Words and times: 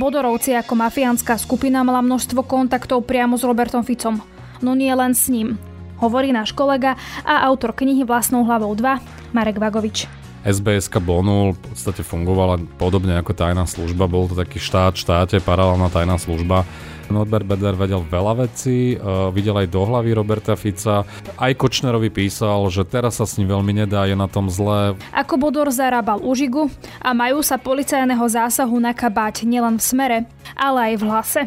Bodorovci 0.00 0.56
ako 0.56 0.80
mafiánska 0.80 1.36
skupina 1.36 1.84
mala 1.84 2.00
množstvo 2.00 2.40
kontaktov 2.48 3.04
priamo 3.04 3.36
s 3.36 3.44
Robertom 3.44 3.84
Ficom. 3.84 4.24
No 4.64 4.72
nie 4.72 4.88
len 4.96 5.12
s 5.12 5.28
ním. 5.28 5.60
Hovorí 6.00 6.32
náš 6.32 6.56
kolega 6.56 6.96
a 7.20 7.44
autor 7.44 7.76
knihy 7.76 8.08
Vlastnou 8.08 8.48
hlavou 8.48 8.72
2, 8.72 8.96
Marek 9.36 9.60
Vagovič. 9.60 10.08
SBSK 10.40 11.04
Bonul 11.04 11.52
v 11.52 11.60
podstate 11.60 12.00
fungovala 12.00 12.56
podobne 12.80 13.12
ako 13.20 13.36
tajná 13.36 13.68
služba, 13.68 14.08
bol 14.08 14.24
to 14.24 14.32
taký 14.32 14.56
štát 14.56 14.96
štáte, 14.96 15.36
paralelná 15.44 15.92
tajná 15.92 16.16
služba 16.16 16.64
Norbert 17.10 17.44
Beder 17.44 17.74
vedel 17.74 18.00
veľa 18.06 18.46
vecí, 18.46 18.94
uh, 18.96 19.28
videl 19.34 19.58
aj 19.58 19.68
do 19.68 19.82
hlavy 19.84 20.10
Roberta 20.14 20.54
Fica. 20.54 21.04
Aj 21.36 21.52
Kočnerovi 21.52 22.08
písal, 22.08 22.70
že 22.70 22.86
teraz 22.86 23.18
sa 23.18 23.26
s 23.26 23.36
ním 23.36 23.50
veľmi 23.50 23.84
nedá, 23.84 24.06
je 24.06 24.14
na 24.14 24.30
tom 24.30 24.48
zlé. 24.48 24.94
Ako 25.12 25.36
Bodor 25.36 25.68
zarábal 25.74 26.22
užigu 26.22 26.70
a 27.02 27.10
majú 27.12 27.42
sa 27.42 27.58
policajného 27.58 28.22
zásahu 28.22 28.78
nakabať 28.78 29.44
nielen 29.44 29.76
v 29.76 29.84
smere, 29.84 30.18
ale 30.54 30.92
aj 30.92 30.94
v 30.96 31.04
hlase. 31.04 31.42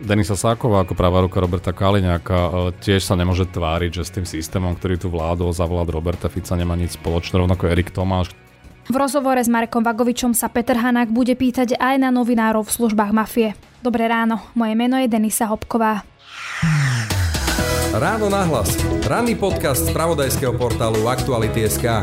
Denisa 0.00 0.32
Sáková 0.32 0.88
ako 0.88 0.96
pravá 0.96 1.20
ruka 1.20 1.44
Roberta 1.44 1.76
Kaliňáka 1.76 2.38
uh, 2.48 2.50
tiež 2.80 3.04
sa 3.04 3.18
nemôže 3.18 3.44
tváriť, 3.44 4.00
že 4.00 4.02
s 4.08 4.14
tým 4.16 4.24
systémom, 4.24 4.72
ktorý 4.72 4.96
tu 4.96 5.12
vládol 5.12 5.52
za 5.52 5.68
vlád 5.68 5.92
Roberta 5.92 6.32
Fica 6.32 6.56
nemá 6.56 6.72
nič 6.72 6.96
spoločné, 6.96 7.36
rovnako 7.36 7.68
Erik 7.68 7.92
Tomáš, 7.92 8.32
v 8.90 8.96
rozhovore 8.98 9.38
s 9.38 9.46
Marekom 9.46 9.86
Vagovičom 9.86 10.34
sa 10.34 10.50
Peter 10.50 10.74
Hanák 10.74 11.14
bude 11.14 11.38
pýtať 11.38 11.78
aj 11.78 12.02
na 12.02 12.10
novinárov 12.10 12.66
v 12.66 12.74
službách 12.74 13.14
mafie. 13.14 13.54
Dobré 13.80 14.10
ráno, 14.10 14.42
moje 14.58 14.74
meno 14.74 14.98
je 14.98 15.06
Denisa 15.06 15.46
Hopková. 15.46 16.02
Ráno 17.94 18.26
nahlas. 18.30 18.74
Ranný 19.06 19.38
podcast 19.38 19.86
z 19.86 19.94
pravodajského 19.94 20.54
portálu 20.54 21.06
Aktuality.sk. 21.06 22.02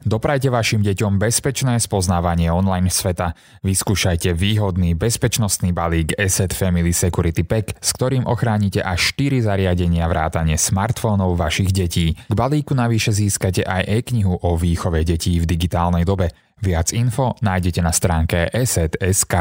Doprajte 0.00 0.48
vašim 0.48 0.80
deťom 0.80 1.20
bezpečné 1.20 1.76
spoznávanie 1.76 2.48
online 2.48 2.88
sveta. 2.88 3.36
Vyskúšajte 3.60 4.32
výhodný 4.32 4.96
bezpečnostný 4.96 5.76
balík 5.76 6.16
Asset 6.16 6.56
Family 6.56 6.96
Security 6.96 7.44
Pack, 7.44 7.76
s 7.84 7.92
ktorým 7.92 8.24
ochránite 8.24 8.80
až 8.80 9.12
4 9.12 9.44
zariadenia 9.44 10.08
vrátane 10.08 10.56
smartfónov 10.56 11.36
vašich 11.36 11.76
detí. 11.76 12.16
K 12.16 12.32
balíku 12.32 12.72
navyše 12.72 13.12
získate 13.12 13.60
aj 13.60 13.84
e-knihu 13.92 14.40
o 14.40 14.56
výchove 14.56 15.04
detí 15.04 15.36
v 15.36 15.44
digitálnej 15.44 16.08
dobe. 16.08 16.32
Viac 16.64 16.96
info 16.96 17.36
nájdete 17.44 17.84
na 17.84 17.92
stránke 17.92 18.48
asset.sk. 18.48 19.34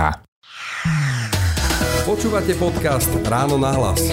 Počúvate 2.04 2.52
podcast 2.60 3.12
Ráno 3.24 3.56
na 3.56 3.72
hlas 3.72 4.12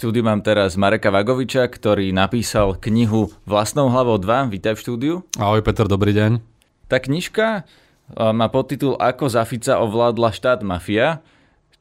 štúdiu 0.00 0.24
mám 0.24 0.40
teraz 0.40 0.80
Mareka 0.80 1.12
Vagoviča, 1.12 1.68
ktorý 1.68 2.08
napísal 2.16 2.72
knihu 2.80 3.28
Vlastnou 3.44 3.92
hlavou 3.92 4.16
2. 4.16 4.48
Vítaj 4.48 4.72
v 4.72 4.80
štúdiu. 4.80 5.14
Ahoj 5.36 5.60
Peter, 5.60 5.84
dobrý 5.84 6.16
deň. 6.16 6.40
Tá 6.88 7.04
knižka 7.04 7.68
má 8.16 8.48
podtitul 8.48 8.96
Ako 8.96 9.28
za 9.28 9.44
Fica 9.44 9.76
ovládla 9.76 10.32
štát 10.32 10.64
mafia. 10.64 11.20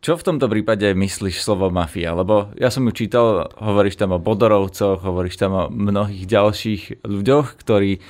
Čo 0.04 0.20
v 0.20 0.26
tomto 0.28 0.52
prípade 0.52 0.92
myslíš 0.92 1.40
slovo 1.40 1.72
mafia? 1.72 2.12
Lebo 2.12 2.52
ja 2.60 2.68
som 2.68 2.84
ju 2.84 2.92
čítal, 2.92 3.56
hovoríš 3.56 3.96
tam 3.96 4.12
o 4.12 4.20
Bodorovcoch, 4.20 5.00
hovoríš 5.00 5.40
tam 5.40 5.56
o 5.56 5.64
mnohých 5.72 6.28
ďalších 6.28 7.08
ľuďoch, 7.08 7.56
ktorí 7.56 8.04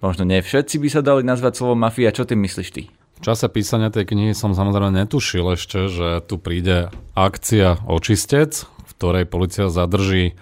možno 0.00 0.24
nie 0.24 0.40
všetci 0.40 0.80
by 0.80 0.88
sa 0.88 1.04
dali 1.04 1.20
nazvať 1.20 1.60
slovo 1.60 1.76
mafia. 1.76 2.16
Čo 2.16 2.24
ty 2.24 2.32
myslíš 2.32 2.68
ty? 2.72 2.88
V 3.20 3.28
čase 3.28 3.44
písania 3.52 3.92
tej 3.92 4.08
knihy 4.08 4.32
som 4.32 4.56
samozrejme 4.56 5.04
netušil 5.04 5.52
ešte, 5.52 5.92
že 5.92 6.24
tu 6.24 6.40
príde 6.40 6.88
akcia 7.12 7.84
Očistec, 7.84 8.64
ktorej 9.00 9.24
policia 9.32 9.72
zadrží 9.72 10.36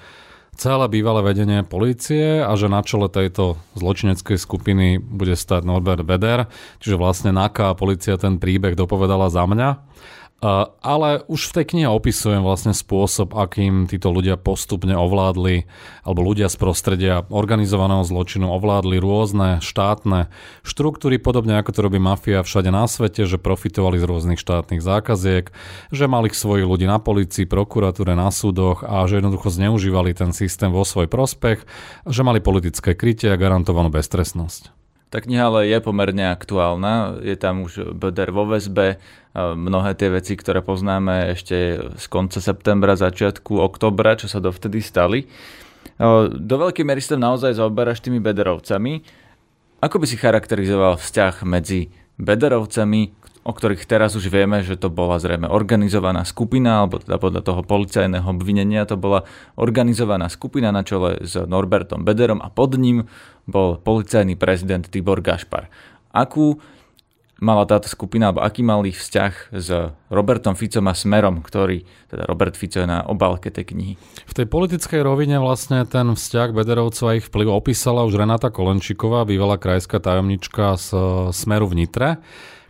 celé 0.59 0.91
bývalé 0.91 1.23
vedenie 1.23 1.62
policie 1.62 2.42
a 2.42 2.51
že 2.59 2.67
na 2.67 2.83
čele 2.83 3.06
tejto 3.06 3.55
zločineckej 3.78 4.34
skupiny 4.34 4.98
bude 4.98 5.39
stať 5.39 5.62
Norbert 5.62 6.03
Beder, 6.03 6.50
čiže 6.83 6.98
vlastne 6.98 7.31
NAKA 7.31 7.70
a 7.70 7.78
policia 7.78 8.19
ten 8.19 8.42
príbeh 8.42 8.75
dopovedala 8.75 9.31
za 9.31 9.47
mňa. 9.47 9.69
Ale 10.38 11.26
už 11.26 11.50
v 11.50 11.54
tej 11.59 11.66
knihe 11.75 11.91
opisujem 11.91 12.47
vlastne 12.47 12.71
spôsob, 12.71 13.34
akým 13.34 13.91
títo 13.91 14.15
ľudia 14.15 14.38
postupne 14.38 14.94
ovládli, 14.94 15.66
alebo 16.06 16.22
ľudia 16.22 16.47
z 16.47 16.54
prostredia 16.54 17.26
organizovaného 17.26 18.06
zločinu 18.06 18.54
ovládli 18.54 19.03
rôzne 19.03 19.59
štátne 19.59 20.31
štruktúry, 20.62 21.19
podobne 21.19 21.59
ako 21.59 21.75
to 21.75 21.81
robí 21.82 21.99
mafia 21.99 22.47
všade 22.47 22.71
na 22.71 22.87
svete, 22.87 23.26
že 23.26 23.34
profitovali 23.34 23.99
z 23.99 24.06
rôznych 24.06 24.38
štátnych 24.38 24.78
zákaziek, 24.78 25.50
že 25.91 26.06
mali 26.06 26.31
svojich 26.31 26.70
ľudí 26.70 26.87
na 26.87 27.03
policii, 27.03 27.43
prokuratúre, 27.43 28.15
na 28.15 28.31
súdoch 28.31 28.87
a 28.87 29.03
že 29.10 29.19
jednoducho 29.19 29.50
zneužívali 29.50 30.15
ten 30.15 30.31
systém 30.31 30.70
vo 30.70 30.87
svoj 30.87 31.10
prospech, 31.10 31.66
že 32.06 32.22
mali 32.22 32.38
politické 32.38 32.94
krytie 32.94 33.34
a 33.34 33.41
garantovanú 33.41 33.91
beztrestnosť. 33.91 34.78
Tá 35.08 35.24
kniha 35.24 35.48
ale 35.48 35.72
je 35.72 35.80
pomerne 35.80 36.28
aktuálna, 36.28 37.24
je 37.24 37.32
tam 37.41 37.64
už 37.64 37.96
BDR 37.96 38.28
vo 38.28 38.44
väzbe, 38.44 39.00
mnohé 39.38 39.96
tie 39.96 40.12
veci, 40.12 40.36
ktoré 40.36 40.60
poznáme 40.60 41.32
ešte 41.32 41.80
z 41.96 42.06
konca 42.12 42.44
septembra, 42.44 42.92
začiatku 42.92 43.56
oktobra, 43.56 44.20
čo 44.20 44.28
sa 44.28 44.36
dovtedy 44.36 44.84
stali. 44.84 45.24
Do 46.28 46.56
veľkej 46.60 46.84
miery 46.84 47.00
sa 47.00 47.16
naozaj 47.16 47.56
zaoberáš 47.56 48.04
tými 48.04 48.20
bederovcami. 48.20 49.00
Ako 49.80 49.96
by 49.96 50.06
si 50.10 50.20
charakterizoval 50.20 51.00
vzťah 51.00 51.46
medzi 51.48 51.88
bederovcami, 52.20 53.14
o 53.48 53.53
ktorých 53.56 53.88
teraz 53.88 54.12
už 54.12 54.28
vieme, 54.28 54.60
že 54.60 54.76
to 54.76 54.92
bola 54.92 55.16
zrejme 55.16 55.48
organizovaná 55.48 56.28
skupina, 56.28 56.84
alebo 56.84 57.00
teda 57.00 57.16
podľa 57.16 57.41
toho 57.41 57.64
policajného 57.64 58.28
obvinenia 58.28 58.84
to 58.84 59.00
bola 59.00 59.25
organizovaná 59.56 60.28
skupina 60.28 60.69
na 60.69 60.84
čele 60.84 61.25
s 61.25 61.32
Norbertom 61.32 62.04
Bederom 62.04 62.44
a 62.44 62.53
pod 62.53 62.76
ním 62.76 63.08
bol 63.48 63.81
policajný 63.81 64.37
prezident 64.37 64.84
Tibor 64.84 65.25
Gašpar. 65.25 65.72
Akú 66.12 66.60
mala 67.41 67.64
táto 67.64 67.88
skupina, 67.88 68.28
alebo 68.28 68.44
aký 68.44 68.66
mali 68.66 68.91
vzťah 68.91 69.32
s 69.54 69.69
Robertom 70.10 70.58
Ficom 70.58 70.84
a 70.91 70.94
Smerom, 70.94 71.41
ktorý, 71.41 71.87
teda 72.10 72.26
Robert 72.26 72.58
Fico 72.58 72.82
je 72.82 72.88
na 72.91 73.06
obálke 73.06 73.48
tej 73.48 73.72
knihy. 73.72 73.94
V 74.26 74.34
tej 74.34 74.44
politickej 74.50 75.00
rovine 75.06 75.38
vlastne 75.38 75.87
ten 75.87 76.12
vzťah 76.12 76.50
Bederovcov 76.50 77.04
a 77.06 77.16
ich 77.16 77.25
vplyv 77.31 77.48
opísala 77.54 78.04
už 78.04 78.19
Renata 78.19 78.50
Kolenčíková, 78.50 79.22
bývalá 79.25 79.56
krajská 79.56 80.03
tajomnička 80.03 80.76
z 80.76 80.87
Smeru 81.31 81.70
v 81.70 81.87
Nitre 81.87 82.10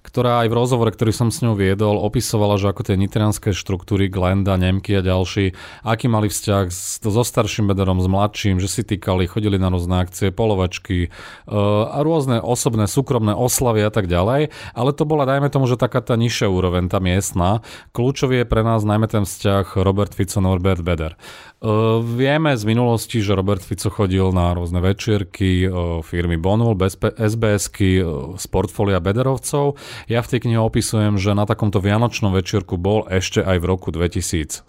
ktorá 0.09 0.41
aj 0.43 0.49
v 0.49 0.57
rozhovore, 0.57 0.89
ktorý 0.89 1.13
som 1.13 1.29
s 1.29 1.45
ňou 1.45 1.53
viedol, 1.53 2.01
opisovala, 2.01 2.57
že 2.57 2.73
ako 2.73 2.89
tie 2.89 2.97
nitrianské 2.97 3.53
štruktúry, 3.53 4.09
Glenda, 4.09 4.57
Nemky 4.57 4.97
a 4.97 5.05
ďalší, 5.05 5.53
aký 5.85 6.09
mali 6.09 6.33
vzťah 6.33 6.73
so 7.05 7.23
starším 7.23 7.69
bederom, 7.69 8.01
s 8.01 8.09
mladším, 8.09 8.57
že 8.57 8.73
si 8.73 8.81
týkali, 8.89 9.29
chodili 9.29 9.61
na 9.61 9.69
rôzne 9.69 10.01
akcie, 10.01 10.33
polovačky 10.33 11.13
uh, 11.13 11.93
a 11.93 12.01
rôzne 12.01 12.41
osobné, 12.41 12.89
súkromné 12.89 13.37
oslavy 13.37 13.85
a 13.85 13.93
tak 13.93 14.09
ďalej. 14.09 14.49
Ale 14.73 14.91
to 14.97 15.05
bola, 15.05 15.29
dajme 15.29 15.53
tomu, 15.53 15.69
že 15.69 15.77
taká 15.77 16.01
tá 16.01 16.17
nižšia 16.17 16.49
úroveň, 16.49 16.89
tá 16.89 17.03
miestna. 17.05 17.61
Kľúčový 17.93 18.41
je 18.43 18.47
pre 18.49 18.65
nás 18.65 18.87
najmä 18.89 19.11
ten 19.13 19.29
vzťah 19.29 19.77
Robert 19.85 20.17
Fico, 20.17 20.41
Norbert 20.41 20.81
Beder. 20.81 21.21
Uh, 21.59 21.99
vieme 22.01 22.55
z 22.55 22.63
minulosti, 22.65 23.19
že 23.19 23.35
Robert 23.35 23.67
Fico 23.67 23.91
chodil 23.91 24.31
na 24.31 24.55
rôzne 24.55 24.79
večierky 24.79 25.67
uh, 25.67 26.01
firmy 26.07 26.39
Bonul, 26.39 26.79
SBSky 27.19 27.99
uh, 27.99 28.39
z 28.39 28.45
portfólia 28.47 29.03
Bederovcov. 29.03 29.75
Ja 30.07 30.23
v 30.23 30.31
tej 30.31 30.47
knihe 30.47 30.63
opisujem, 30.63 31.19
že 31.19 31.35
na 31.35 31.43
takomto 31.43 31.83
vianočnom 31.83 32.31
večierku 32.31 32.79
bol 32.79 33.11
ešte 33.11 33.43
aj 33.43 33.59
v 33.59 33.65
roku 33.67 33.91
2017, 33.91 34.63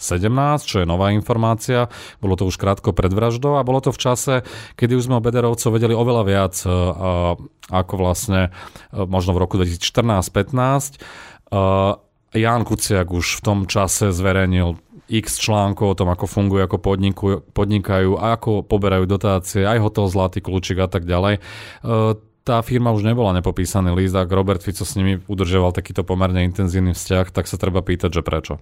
čo 0.65 0.81
je 0.81 0.89
nová 0.89 1.13
informácia. 1.13 1.93
Bolo 2.17 2.33
to 2.33 2.49
už 2.49 2.57
krátko 2.57 2.89
pred 2.97 3.13
vraždou 3.13 3.61
a 3.61 3.67
bolo 3.67 3.83
to 3.83 3.93
v 3.93 4.01
čase, 4.01 4.41
kedy 4.73 4.97
už 4.97 5.05
sme 5.11 5.19
o 5.19 5.25
Bederovcov 5.25 5.69
vedeli 5.69 5.93
oveľa 5.93 6.23
viac 6.25 6.55
ako 7.69 7.93
vlastne 8.01 8.49
možno 8.89 9.37
v 9.37 9.41
roku 9.45 9.61
2014-15. 9.61 10.97
Jan 12.29 12.61
Kuciak 12.61 13.09
už 13.09 13.37
v 13.37 13.41
tom 13.45 13.69
čase 13.69 14.09
zverejnil 14.09 14.77
x 15.09 15.41
článkov 15.41 15.93
o 15.93 15.97
tom, 15.97 16.13
ako 16.13 16.29
fungujú, 16.29 16.61
ako 16.69 16.77
podnikujú, 16.77 17.41
podnikajú, 17.57 18.13
ako 18.13 18.61
poberajú 18.61 19.09
dotácie, 19.09 19.65
aj 19.65 19.81
hotel 19.81 20.05
Zlatý 20.05 20.37
kľúčik 20.37 20.77
a 20.77 20.85
tak 20.85 21.09
ďalej. 21.09 21.41
E, 22.39 22.45
tá 22.47 22.63
firma 22.63 22.95
už 22.95 23.03
nebola 23.03 23.35
nepopísaný 23.35 23.93
list, 23.93 24.15
ak 24.15 24.31
Robert 24.31 24.63
Fico 24.63 24.87
s 24.87 24.95
nimi 24.95 25.19
udržoval 25.27 25.75
takýto 25.75 26.07
pomerne 26.07 26.47
intenzívny 26.47 26.95
vzťah, 26.95 27.29
tak 27.29 27.45
sa 27.45 27.59
treba 27.59 27.83
pýtať, 27.83 28.09
že 28.09 28.21
prečo. 28.23 28.57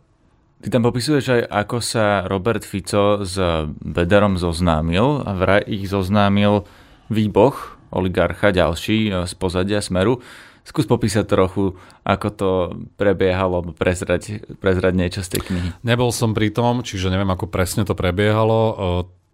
Ty 0.58 0.74
tam 0.74 0.90
popisuješ 0.90 1.26
aj, 1.38 1.42
ako 1.54 1.78
sa 1.86 2.26
Robert 2.26 2.66
Fico 2.66 3.22
s 3.22 3.38
Bederom 3.78 4.42
zoznámil 4.42 5.22
a 5.22 5.32
vraj 5.38 5.62
ich 5.70 5.86
zoznámil 5.86 6.66
Výboch, 7.14 7.78
oligarcha 7.94 8.50
ďalší 8.50 9.14
z 9.30 9.34
pozadia 9.38 9.80
Smeru. 9.86 10.20
Skús 10.68 10.84
popísať 10.84 11.24
trochu, 11.24 11.80
ako 12.04 12.28
to 12.36 12.52
prebiehalo, 13.00 13.72
prezrať, 13.72 14.44
prezrať 14.60 14.94
niečo 15.00 15.24
z 15.24 15.40
tej 15.40 15.42
knihy. 15.48 15.70
Nebol 15.80 16.12
som 16.12 16.36
pri 16.36 16.52
tom, 16.52 16.84
čiže 16.84 17.08
neviem, 17.08 17.32
ako 17.32 17.48
presne 17.48 17.88
to 17.88 17.96
prebiehalo. 17.96 18.76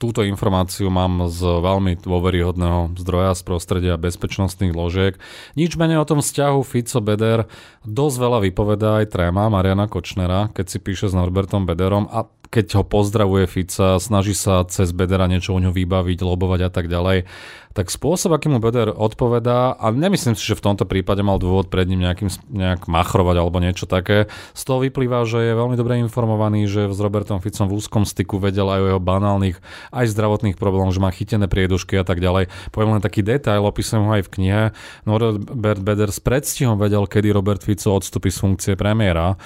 Túto 0.02 0.26
informáciu 0.26 0.92
mám 0.92 1.32
z 1.32 1.40
veľmi 1.42 1.96
dôveryhodného 2.04 2.98
zdroja 3.00 3.32
z 3.38 3.42
prostredia 3.48 3.96
bezpečnostných 3.96 4.76
ložiek. 4.76 5.16
Nič 5.56 5.80
menej 5.80 6.04
o 6.04 6.08
tom 6.10 6.20
vzťahu 6.20 6.60
Fico 6.66 7.00
Beder 7.00 7.48
dosť 7.88 8.16
veľa 8.20 8.40
vypovedá 8.44 8.90
aj 9.00 9.16
tréma 9.16 9.48
Mariana 9.48 9.88
Kočnera, 9.88 10.52
keď 10.52 10.66
si 10.68 10.78
píše 10.84 11.08
s 11.08 11.16
Norbertom 11.16 11.64
Bederom 11.64 12.12
a 12.12 12.28
keď 12.54 12.78
ho 12.78 12.84
pozdravuje 12.86 13.50
Fica, 13.50 13.98
snaží 13.98 14.38
sa 14.38 14.62
cez 14.70 14.94
Bedera 14.94 15.26
niečo 15.26 15.58
o 15.58 15.60
ňo 15.60 15.74
vybaviť, 15.74 16.22
lobovať 16.22 16.62
a 16.62 16.70
tak 16.70 16.86
ďalej 16.86 17.26
tak 17.74 17.90
spôsob, 17.90 18.38
aký 18.38 18.54
mu 18.54 18.62
Beder 18.62 18.94
odpovedá, 18.94 19.74
a 19.74 19.90
nemyslím 19.90 20.38
si, 20.38 20.46
že 20.46 20.54
v 20.54 20.66
tomto 20.72 20.86
prípade 20.86 21.26
mal 21.26 21.42
dôvod 21.42 21.74
pred 21.74 21.90
ním 21.90 22.06
nejakým, 22.06 22.30
nejak 22.54 22.86
machrovať 22.86 23.36
alebo 23.42 23.58
niečo 23.58 23.90
také, 23.90 24.30
z 24.54 24.62
toho 24.62 24.86
vyplýva, 24.86 25.26
že 25.26 25.42
je 25.42 25.54
veľmi 25.58 25.74
dobre 25.74 25.98
informovaný, 26.00 26.70
že 26.70 26.86
s 26.94 27.00
Robertom 27.02 27.42
Ficom 27.42 27.66
v 27.66 27.82
úzkom 27.82 28.06
styku 28.06 28.38
vedel 28.38 28.70
aj 28.70 28.80
o 28.80 28.88
jeho 28.94 29.02
banálnych, 29.02 29.58
aj 29.90 30.06
zdravotných 30.14 30.56
problémoch, 30.62 30.94
že 30.94 31.02
má 31.02 31.10
chytené 31.10 31.50
priedušky 31.50 31.98
a 31.98 32.06
tak 32.06 32.22
ďalej. 32.22 32.54
Poviem 32.70 32.98
len 32.98 33.02
taký 33.02 33.26
detail, 33.26 33.66
opisujem 33.66 34.06
ho 34.06 34.12
aj 34.14 34.30
v 34.30 34.32
knihe. 34.38 34.62
Norbert 35.10 35.82
Beder 35.82 36.14
s 36.14 36.22
predstihom 36.22 36.78
vedel, 36.78 37.10
kedy 37.10 37.34
Robert 37.34 37.66
Fico 37.66 37.98
odstúpi 37.98 38.30
z 38.30 38.38
funkcie 38.38 38.74
premiéra. 38.78 39.42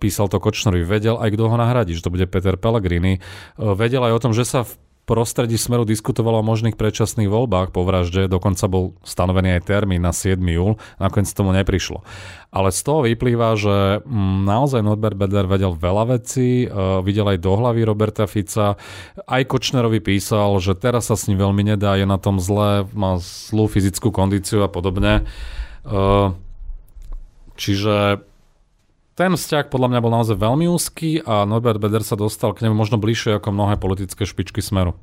Písal 0.00 0.32
to 0.32 0.40
Kočnerovi, 0.40 0.88
vedel 0.88 1.20
aj 1.20 1.36
kto 1.36 1.52
ho 1.52 1.56
nahradí, 1.60 1.92
že 1.92 2.00
to 2.00 2.08
bude 2.08 2.24
Peter 2.32 2.56
Pellegrini. 2.56 3.20
Vedel 3.60 4.08
aj 4.08 4.12
o 4.16 4.22
tom, 4.24 4.32
že 4.32 4.48
sa 4.48 4.64
v 4.64 4.72
prostredí 5.08 5.56
Smeru 5.56 5.88
diskutovalo 5.88 6.44
o 6.44 6.46
možných 6.46 6.76
predčasných 6.76 7.32
voľbách 7.32 7.72
po 7.72 7.88
vražde, 7.88 8.28
dokonca 8.28 8.68
bol 8.68 8.92
stanovený 9.00 9.56
aj 9.56 9.62
termín 9.64 10.04
na 10.04 10.12
7. 10.12 10.36
júl, 10.36 10.76
nakoniec 11.00 11.32
tomu 11.32 11.56
neprišlo. 11.56 12.04
Ale 12.52 12.68
z 12.68 12.80
toho 12.84 13.00
vyplýva, 13.08 13.56
že 13.56 14.04
mm, 14.04 14.44
naozaj 14.44 14.84
Norbert 14.84 15.16
Beder 15.16 15.48
vedel 15.48 15.72
veľa 15.72 16.20
vecí, 16.20 16.68
uh, 16.68 17.00
videl 17.00 17.24
aj 17.32 17.40
do 17.40 17.56
hlavy 17.56 17.88
Roberta 17.88 18.28
Fica, 18.28 18.76
aj 19.24 19.42
Kočnerovi 19.48 20.04
písal, 20.04 20.60
že 20.60 20.76
teraz 20.76 21.08
sa 21.08 21.16
s 21.16 21.24
ním 21.32 21.40
veľmi 21.40 21.64
nedá, 21.64 21.96
je 21.96 22.04
na 22.04 22.20
tom 22.20 22.36
zle, 22.36 22.84
má 22.92 23.16
zlú 23.16 23.64
fyzickú 23.64 24.12
kondíciu 24.12 24.60
a 24.60 24.68
podobne. 24.68 25.24
Uh, 25.88 26.36
čiže 27.56 28.28
ten 29.18 29.34
vzťah 29.34 29.66
podľa 29.66 29.90
mňa 29.90 30.00
bol 30.06 30.14
naozaj 30.14 30.38
veľmi 30.38 30.70
úzky 30.70 31.18
a 31.26 31.42
Norbert 31.42 31.82
Beder 31.82 32.06
sa 32.06 32.14
dostal 32.14 32.54
k 32.54 32.62
nemu 32.62 32.78
možno 32.78 33.02
bližšie 33.02 33.42
ako 33.42 33.50
mnohé 33.50 33.74
politické 33.74 34.22
špičky 34.22 34.62
Smeru. 34.62 34.94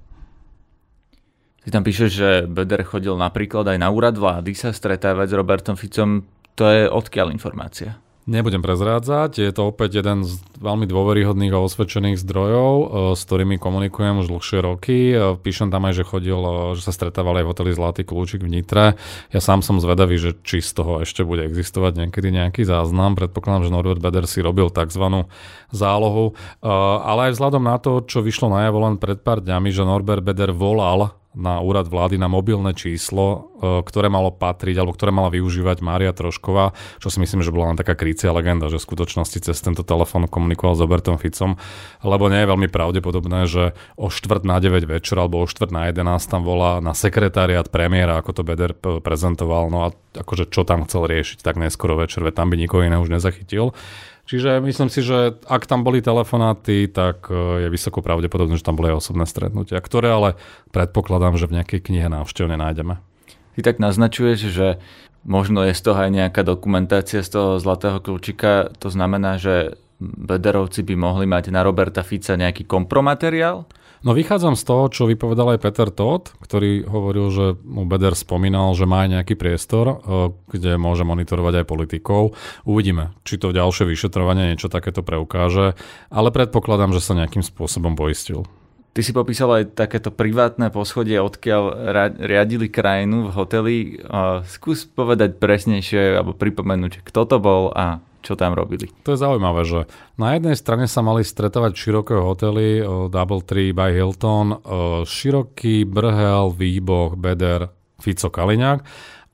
Ty 1.67 1.75
tam 1.75 1.83
píšeš, 1.83 2.09
že 2.15 2.29
Beder 2.47 2.88
chodil 2.88 3.12
napríklad 3.19 3.67
aj 3.67 3.75
na 3.75 3.91
úrad 3.91 4.15
vlády 4.15 4.56
sa 4.56 4.71
stretávať 4.71 5.33
s 5.33 5.38
Robertom 5.38 5.75
Ficom. 5.75 6.23
To 6.56 6.63
je 6.71 6.88
odkiaľ 6.88 7.35
informácia? 7.35 8.00
Nebudem 8.25 8.66
prezrádzať, 8.66 9.38
je 9.38 9.54
to 9.54 9.69
opäť 9.69 10.01
jeden 10.01 10.25
z 10.25 10.42
veľmi 10.57 10.89
dôveryhodných 10.89 11.54
a 11.54 11.62
osvedčených 11.62 12.18
zdrojov, 12.18 12.74
e, 12.74 12.86
s 13.13 13.22
ktorými 13.22 13.62
komunikujem 13.62 14.25
už 14.25 14.33
dlhšie 14.33 14.60
roky. 14.66 15.13
E, 15.13 15.38
píšem 15.38 15.69
tam 15.69 15.86
aj, 15.86 16.01
že 16.01 16.10
chodil, 16.10 16.42
e, 16.42 16.74
že 16.74 16.89
sa 16.89 16.89
stretával 16.89 17.38
aj 17.38 17.45
v 17.45 17.50
hoteli 17.54 17.72
Zlatý 17.77 18.01
kľúčik 18.01 18.42
v 18.42 18.50
Nitre. 18.50 18.98
Ja 19.30 19.39
sám 19.45 19.62
som 19.62 19.77
zvedavý, 19.77 20.18
že 20.18 20.33
či 20.42 20.66
z 20.66 20.74
toho 20.74 21.06
ešte 21.06 21.22
bude 21.22 21.45
existovať 21.45 22.01
niekedy 22.01 22.33
nejaký 22.33 22.66
záznam. 22.66 23.13
Predpokladám, 23.13 23.69
že 23.69 23.74
Norbert 23.77 24.01
Beder 24.01 24.25
si 24.25 24.42
robil 24.42 24.74
tzv. 24.74 25.30
zálohu. 25.69 26.33
Ale 26.66 27.30
aj 27.30 27.38
vzhľadom 27.38 27.62
na 27.62 27.78
to, 27.78 28.01
čo 28.10 28.25
vyšlo 28.25 28.50
najavo 28.50 28.89
len 28.89 28.95
pred 28.98 29.21
pár 29.21 29.38
dňami, 29.45 29.69
že 29.69 29.86
Norbert 29.86 30.25
Beder 30.25 30.50
volal 30.50 31.13
na 31.35 31.59
úrad 31.59 31.85
vlády 31.91 32.15
na 32.15 32.31
mobilné 32.31 32.71
číslo, 32.71 33.51
e, 33.59 33.83
ktoré 33.83 34.07
malo 34.07 34.31
patriť, 34.31 34.79
alebo 34.79 34.95
ktoré 34.95 35.11
mala 35.11 35.27
využívať 35.29 35.83
Mária 35.83 36.15
Trošková, 36.15 36.71
čo 37.03 37.11
si 37.11 37.19
myslím, 37.19 37.43
že 37.43 37.51
bola 37.51 37.75
len 37.75 37.77
taká 37.77 37.93
krycia 37.93 38.31
legenda, 38.31 38.71
že 38.71 38.79
v 38.79 38.87
skutočnosti 38.87 39.43
cez 39.43 39.57
tento 39.59 39.83
telefón 39.83 40.31
komunikoval 40.31 40.79
s 40.79 40.81
Robertom 40.81 41.19
Ficom, 41.19 41.59
lebo 42.01 42.31
nie 42.31 42.41
je 42.41 42.51
veľmi 42.51 42.67
pravdepodobné, 42.71 43.45
že 43.45 43.75
o 43.99 44.07
štvrt 44.07 44.47
na 44.47 44.63
9 44.63 44.87
večer 44.87 45.19
alebo 45.19 45.43
o 45.43 45.45
štvrt 45.45 45.75
na 45.75 45.91
11 45.91 46.31
tam 46.31 46.41
volá 46.47 46.79
na 46.79 46.95
sekretariat 46.95 47.67
premiéra, 47.67 48.17
ako 48.17 48.31
to 48.31 48.41
Beder 48.47 48.71
prezentoval, 49.03 49.67
no 49.67 49.85
a 49.85 49.87
akože 50.15 50.47
čo 50.47 50.63
tam 50.63 50.87
chcel 50.87 51.11
riešiť 51.11 51.43
tak 51.43 51.59
neskoro 51.59 51.99
večer, 51.99 52.23
veď 52.23 52.39
tam 52.39 52.47
by 52.49 52.55
nikoho 52.55 52.87
iného 52.87 53.03
už 53.03 53.11
nezachytil. 53.11 53.75
Čiže 54.25 54.57
myslím 54.57 54.89
si, 54.89 55.06
že 55.06 55.38
ak 55.45 55.69
tam 55.69 55.86
boli 55.86 56.01
telefonáty, 56.01 56.89
tak 56.89 57.30
e, 57.30 57.66
je 57.66 57.68
vysoko 57.69 58.01
pravdepodobné, 58.01 58.57
že 58.57 58.66
tam 58.66 58.74
boli 58.74 58.89
aj 58.89 59.06
osobné 59.06 59.30
stretnutia, 59.30 59.77
ktoré 59.77 60.10
ale 60.10 60.30
predpokladám, 60.74 61.38
že 61.38 61.45
v 61.45 61.62
nejakej 61.62 61.86
knihe 61.86 62.10
návštevne 62.10 62.57
nájdeme. 62.57 62.98
Ty 63.56 63.60
tak 63.62 63.77
naznačuješ, 63.77 64.39
že 64.50 64.81
možno 65.30 65.62
je 65.69 65.77
z 65.77 65.81
toho 65.86 65.98
aj 66.01 66.12
nejaká 66.12 66.42
dokumentácia 66.42 67.22
z 67.22 67.30
toho 67.38 67.50
zlatého 67.62 68.01
kľúčika. 68.01 68.74
To 68.81 68.89
znamená, 68.89 69.38
že 69.38 69.77
Bederovci 70.01 70.81
by 70.81 70.95
mohli 70.98 71.25
mať 71.30 71.54
na 71.54 71.62
Roberta 71.62 72.01
Fica 72.01 72.33
nejaký 72.33 72.66
kompromateriál? 72.66 73.69
No 74.06 74.13
vychádzam 74.13 74.54
z 74.54 74.63
toho, 74.69 74.86
čo 74.94 75.10
vypovedal 75.10 75.57
aj 75.57 75.66
Peter 75.66 75.90
Todd, 75.90 76.30
ktorý 76.38 76.86
hovoril, 76.86 77.34
že 77.34 77.46
mu 77.66 77.90
Beder 77.90 78.13
spomínal, 78.13 78.78
že 78.78 78.86
má 78.86 79.02
aj 79.02 79.18
nejaký 79.18 79.34
priestor, 79.34 79.86
e, 79.90 79.96
kde 80.54 80.78
môže 80.78 81.02
monitorovať 81.02 81.66
aj 81.66 81.66
politikov. 81.66 82.38
Uvidíme, 82.69 83.18
či 83.25 83.42
to 83.42 83.50
ďalšie 83.50 83.90
vyšetrovanie 83.90 84.54
niečo 84.54 84.69
takéto 84.69 85.02
preukáže, 85.02 85.74
ale 86.13 86.30
predpokladám, 86.30 86.94
že 86.94 87.02
sa 87.02 87.18
nejakým 87.18 87.42
spôsobom 87.42 87.98
poistil. 87.98 88.46
Ty 88.94 89.02
si 89.02 89.10
popísal 89.10 89.50
aj 89.52 89.74
takéto 89.74 90.13
privátne 90.13 90.69
poschodie, 90.69 91.18
odkiaľ 91.19 91.92
riadili 92.16 92.72
krajinu 92.72 93.28
v 93.28 93.34
hoteli. 93.36 93.78
Skús 94.48 94.88
povedať 94.88 95.36
presnejšie 95.36 96.16
alebo 96.16 96.31
pripomenúť, 96.31 97.04
kto 97.04 97.28
to 97.28 97.38
bol 97.44 97.75
a 97.75 98.00
čo 98.25 98.33
tam 98.33 98.57
robili. 98.57 98.89
To 99.06 99.13
je 99.13 99.22
zaujímavé, 99.22 99.62
že 99.69 99.86
na 100.18 100.33
jednej 100.33 100.57
strane 100.57 100.89
sa 100.89 101.06
mali 101.06 101.22
stretávať 101.22 101.77
široké 101.77 102.18
hotely, 102.18 102.81
Double 103.13 103.45
Tree 103.45 103.69
by 103.69 103.94
Hilton, 103.94 104.66
široký 105.06 105.86
Brhel, 105.86 106.50
Výboh, 106.50 107.13
Beder, 107.13 107.69
Fico, 108.01 108.33
Kaliňák 108.33 108.81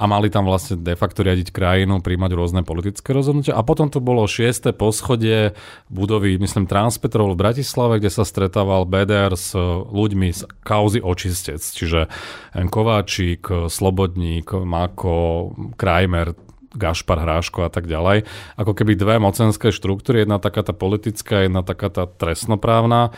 a 0.02 0.10
mali 0.10 0.34
tam 0.34 0.50
vlastne 0.50 0.82
de 0.82 0.98
facto 0.98 1.22
riadiť 1.22 1.54
krajinu, 1.54 2.02
príjmať 2.02 2.32
rôzne 2.34 2.62
politické 2.66 3.14
rozhodnutia. 3.14 3.54
A 3.54 3.62
potom 3.62 3.86
tu 3.86 4.02
bolo 4.02 4.26
šiesté 4.26 4.74
poschodie 4.74 5.54
budovy, 5.94 6.42
myslím, 6.42 6.66
Transpetrol 6.66 7.38
v 7.38 7.42
Bratislave, 7.46 8.02
kde 8.02 8.10
sa 8.10 8.26
stretával 8.26 8.90
BDR 8.90 9.38
s 9.38 9.54
ľuďmi 9.94 10.34
z 10.34 10.50
kauzy 10.66 11.06
očistec, 11.06 11.62
čiže 11.62 12.10
Kováčik, 12.58 13.70
Slobodník, 13.70 14.58
Mako, 14.58 15.54
Krajmer, 15.78 16.34
Gašpar 16.72 17.20
Hráško 17.20 17.68
a 17.68 17.72
tak 17.72 17.88
ďalej. 17.88 18.24
Ako 18.56 18.72
keby 18.72 18.96
dve 18.96 19.20
mocenské 19.20 19.76
štruktúry, 19.76 20.24
jedna 20.24 20.40
taká 20.40 20.64
tá 20.64 20.72
politická, 20.72 21.44
jedna 21.44 21.62
taká 21.62 21.92
tá 21.92 22.08
trestnoprávna. 22.08 23.12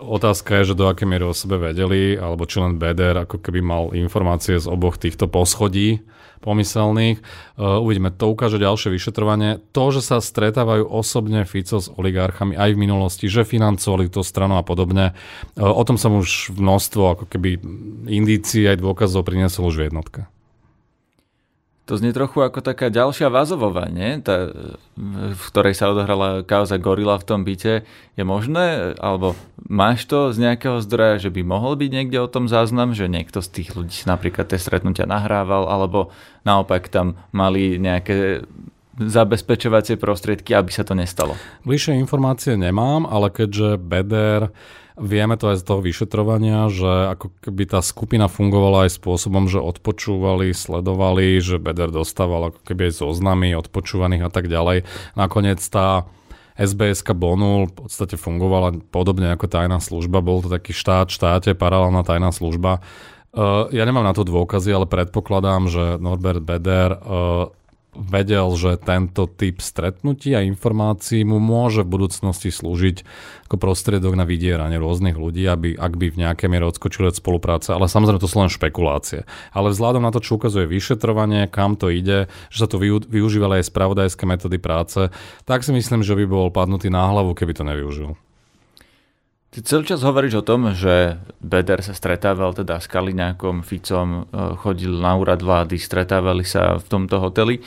Otázka 0.00 0.64
je, 0.64 0.72
že 0.72 0.78
do 0.80 0.88
aké 0.88 1.04
miery 1.04 1.28
o 1.28 1.36
sebe 1.36 1.60
vedeli, 1.60 2.16
alebo 2.16 2.48
či 2.48 2.64
len 2.64 2.80
BDR 2.80 3.28
ako 3.28 3.44
keby 3.44 3.60
mal 3.60 3.92
informácie 3.92 4.56
z 4.56 4.64
oboch 4.64 4.96
týchto 4.96 5.28
poschodí 5.28 6.00
pomyselných. 6.40 7.20
Uh, 7.58 7.82
uvidíme, 7.82 8.14
to 8.14 8.30
ukáže 8.30 8.56
ďalšie 8.62 8.94
vyšetrovanie. 8.94 9.60
To, 9.74 9.90
že 9.90 10.00
sa 10.00 10.22
stretávajú 10.22 10.86
osobne 10.86 11.44
Fico 11.44 11.82
s 11.82 11.90
oligarchami 11.92 12.54
aj 12.54 12.78
v 12.78 12.80
minulosti, 12.80 13.26
že 13.26 13.44
financovali 13.44 14.08
tú 14.08 14.22
stranu 14.22 14.56
a 14.56 14.64
podobne, 14.64 15.12
uh, 15.12 15.68
o 15.68 15.82
tom 15.84 15.98
som 16.00 16.16
už 16.16 16.54
množstvo 16.56 17.02
ako 17.18 17.24
keby 17.28 17.60
indícií 18.08 18.64
aj 18.70 18.80
dôkazov 18.80 19.26
priniesol 19.26 19.68
už 19.68 19.84
v 19.84 19.86
jednotke. 19.90 20.20
To 21.88 21.96
znie 21.96 22.12
trochu 22.12 22.44
ako 22.44 22.60
taká 22.60 22.92
ďalšia 22.92 23.32
vazovova, 23.32 23.88
nie? 23.88 24.20
Tá, 24.20 24.52
v 25.32 25.42
ktorej 25.48 25.72
sa 25.72 25.88
odohrala 25.88 26.44
kauza 26.44 26.76
Gorila 26.76 27.16
v 27.16 27.24
tom 27.24 27.48
byte. 27.48 27.88
Je 28.12 28.24
možné, 28.28 28.92
alebo 29.00 29.32
máš 29.64 30.04
to 30.04 30.28
z 30.36 30.36
nejakého 30.36 30.84
zdroja, 30.84 31.16
že 31.16 31.32
by 31.32 31.40
mohol 31.48 31.80
byť 31.80 31.88
niekde 31.88 32.20
o 32.20 32.28
tom 32.28 32.44
záznam, 32.44 32.92
že 32.92 33.08
niekto 33.08 33.40
z 33.40 33.48
tých 33.48 33.72
ľudí 33.72 34.04
napríklad 34.04 34.52
tie 34.52 34.60
stretnutia 34.60 35.08
nahrával, 35.08 35.64
alebo 35.64 36.12
naopak 36.44 36.92
tam 36.92 37.16
mali 37.32 37.80
nejaké 37.80 38.44
zabezpečovacie 39.00 39.96
prostriedky, 39.96 40.52
aby 40.52 40.68
sa 40.68 40.84
to 40.84 40.92
nestalo? 40.92 41.40
Bližšie 41.64 41.96
informácie 41.96 42.58
nemám, 42.58 43.08
ale 43.08 43.32
keďže 43.32 43.80
Beder 43.80 44.52
Vieme 44.98 45.38
to 45.38 45.54
aj 45.54 45.62
z 45.62 45.66
toho 45.66 45.80
vyšetrovania, 45.80 46.66
že 46.68 47.14
ako 47.14 47.30
keby 47.42 47.70
tá 47.70 47.80
skupina 47.80 48.26
fungovala 48.26 48.90
aj 48.90 48.98
spôsobom, 48.98 49.46
že 49.46 49.62
odpočúvali, 49.62 50.50
sledovali, 50.50 51.38
že 51.38 51.62
Beder 51.62 51.94
dostával 51.94 52.50
ako 52.50 52.60
keby 52.66 52.90
aj 52.90 53.02
zoznamy 53.02 53.54
odpočúvaných 53.54 54.26
a 54.26 54.30
tak 54.30 54.50
ďalej. 54.50 54.84
Nakoniec 55.14 55.62
tá 55.62 56.10
SBS 56.58 57.06
Bonul 57.14 57.70
v 57.70 57.86
podstate 57.86 58.18
fungovala 58.18 58.82
podobne 58.90 59.30
ako 59.30 59.46
tajná 59.46 59.78
služba, 59.78 60.18
bol 60.18 60.42
to 60.42 60.50
taký 60.50 60.74
štát, 60.74 61.06
štáte, 61.06 61.54
paralelná 61.54 62.02
tajná 62.02 62.34
služba. 62.34 62.82
Uh, 63.30 63.70
ja 63.70 63.86
nemám 63.86 64.02
na 64.02 64.16
to 64.16 64.26
dôkazy, 64.26 64.74
ale 64.74 64.90
predpokladám, 64.90 65.70
že 65.70 65.84
Norbert 66.02 66.42
Beder 66.42 66.98
uh, 66.98 67.54
vedel, 67.98 68.46
že 68.54 68.78
tento 68.78 69.26
typ 69.26 69.58
stretnutí 69.58 70.32
a 70.38 70.46
informácií 70.46 71.26
mu 71.26 71.42
môže 71.42 71.82
v 71.82 71.98
budúcnosti 71.98 72.54
slúžiť 72.54 73.02
ako 73.50 73.56
prostriedok 73.58 74.14
na 74.14 74.22
vydieranie 74.22 74.78
rôznych 74.78 75.18
ľudí, 75.18 75.42
aby, 75.48 75.74
ak 75.74 75.92
by 75.98 76.06
v 76.14 76.20
nejakej 76.22 76.48
miere 76.48 76.70
odskočili 76.70 77.10
od 77.10 77.18
spolupráce. 77.18 77.74
Ale 77.74 77.90
samozrejme 77.90 78.22
to 78.22 78.30
sú 78.30 78.38
len 78.38 78.52
špekulácie. 78.52 79.26
Ale 79.50 79.74
vzhľadom 79.74 80.06
na 80.06 80.14
to, 80.14 80.22
čo 80.22 80.38
ukazuje 80.38 80.70
vyšetrovanie, 80.70 81.50
kam 81.50 81.74
to 81.74 81.90
ide, 81.90 82.30
že 82.54 82.58
sa 82.64 82.68
tu 82.70 82.78
využívali 82.80 83.58
aj 83.58 83.68
spravodajské 83.72 84.24
metódy 84.28 84.62
práce, 84.62 85.10
tak 85.48 85.66
si 85.66 85.74
myslím, 85.74 86.06
že 86.06 86.14
by 86.14 86.24
bol 86.28 86.46
padnutý 86.54 86.92
na 86.92 87.10
hlavu, 87.10 87.34
keby 87.34 87.56
to 87.56 87.66
nevyužil. 87.66 88.27
Ty 89.48 89.64
celý 89.64 89.88
čas 89.88 90.04
hovoríš 90.04 90.44
o 90.44 90.46
tom, 90.46 90.76
že 90.76 91.16
Beder 91.40 91.80
sa 91.80 91.96
stretával 91.96 92.52
teda 92.52 92.76
s 92.76 92.86
Kaliňákom, 92.86 93.64
Ficom, 93.64 94.28
e, 94.28 94.52
chodil 94.60 94.92
na 94.92 95.16
úrad 95.16 95.40
vlády, 95.40 95.80
stretávali 95.80 96.44
sa 96.44 96.76
v 96.76 96.84
tomto 96.84 97.16
hoteli. 97.16 97.64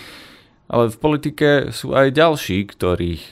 ale 0.72 0.88
v 0.88 0.98
politike 1.04 1.76
sú 1.76 1.92
aj 1.92 2.16
ďalší, 2.16 2.64
ktorých, 2.64 3.24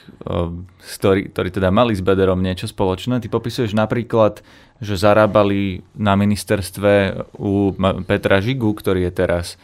ktorí, 0.75 1.31
ktorí 1.31 1.49
teda 1.55 1.71
mali 1.71 1.95
s 1.95 2.03
Bederom 2.03 2.35
niečo 2.35 2.67
spoločné. 2.67 3.23
Ty 3.23 3.31
popisuješ 3.31 3.71
napríklad, 3.71 4.43
že 4.83 4.99
zarábali 4.99 5.79
na 5.95 6.19
ministerstve 6.19 7.15
u 7.39 7.71
Petra 8.03 8.43
Žigu, 8.43 8.75
ktorý 8.75 9.07
je 9.07 9.13
teraz 9.15 9.55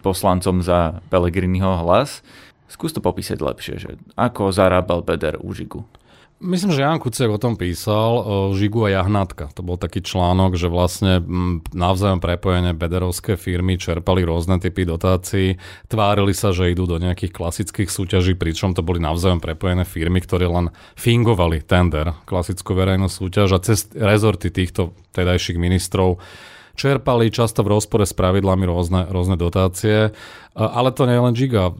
poslancom 0.00 0.64
za 0.64 1.04
Pelegriniho 1.12 1.76
hlas. 1.84 2.24
Skús 2.72 2.96
to 2.96 3.04
popísať 3.04 3.36
lepšie, 3.36 3.74
že 3.76 3.90
ako 4.16 4.48
zarábal 4.48 5.04
Beder 5.04 5.36
u 5.44 5.52
Žigu. 5.52 5.97
Myslím, 6.38 6.70
že 6.70 6.86
Jan 6.86 7.02
Kuciak 7.02 7.34
o 7.34 7.42
tom 7.42 7.58
písal, 7.58 8.22
o 8.22 8.34
Žigu 8.54 8.86
a 8.86 9.02
Jahnátka. 9.02 9.50
To 9.58 9.66
bol 9.66 9.74
taký 9.74 10.06
článok, 10.06 10.54
že 10.54 10.70
vlastne 10.70 11.18
navzájom 11.74 12.22
prepojené 12.22 12.78
bederovské 12.78 13.34
firmy 13.34 13.74
čerpali 13.74 14.22
rôzne 14.22 14.62
typy 14.62 14.86
dotácií, 14.86 15.58
tvárili 15.90 16.30
sa, 16.30 16.54
že 16.54 16.70
idú 16.70 16.86
do 16.86 17.02
nejakých 17.02 17.34
klasických 17.34 17.90
súťaží, 17.90 18.38
pričom 18.38 18.70
to 18.70 18.86
boli 18.86 19.02
navzájom 19.02 19.42
prepojené 19.42 19.82
firmy, 19.82 20.22
ktoré 20.22 20.46
len 20.46 20.70
fingovali 20.94 21.58
tender, 21.58 22.14
klasickú 22.22 22.70
verejnú 22.70 23.10
súťaž 23.10 23.58
a 23.58 23.64
cez 23.64 23.90
rezorty 23.90 24.54
týchto 24.54 24.94
tedajších 25.18 25.58
ministrov 25.58 26.22
čerpali 26.78 27.34
často 27.34 27.66
v 27.66 27.74
rozpore 27.74 28.06
s 28.06 28.14
pravidlami 28.14 28.62
rôzne, 28.62 29.10
rôzne 29.10 29.34
dotácie. 29.34 30.14
Ale 30.54 30.94
to 30.94 31.02
nie 31.10 31.18
je 31.18 31.24
len 31.26 31.34
Giga. 31.34 31.74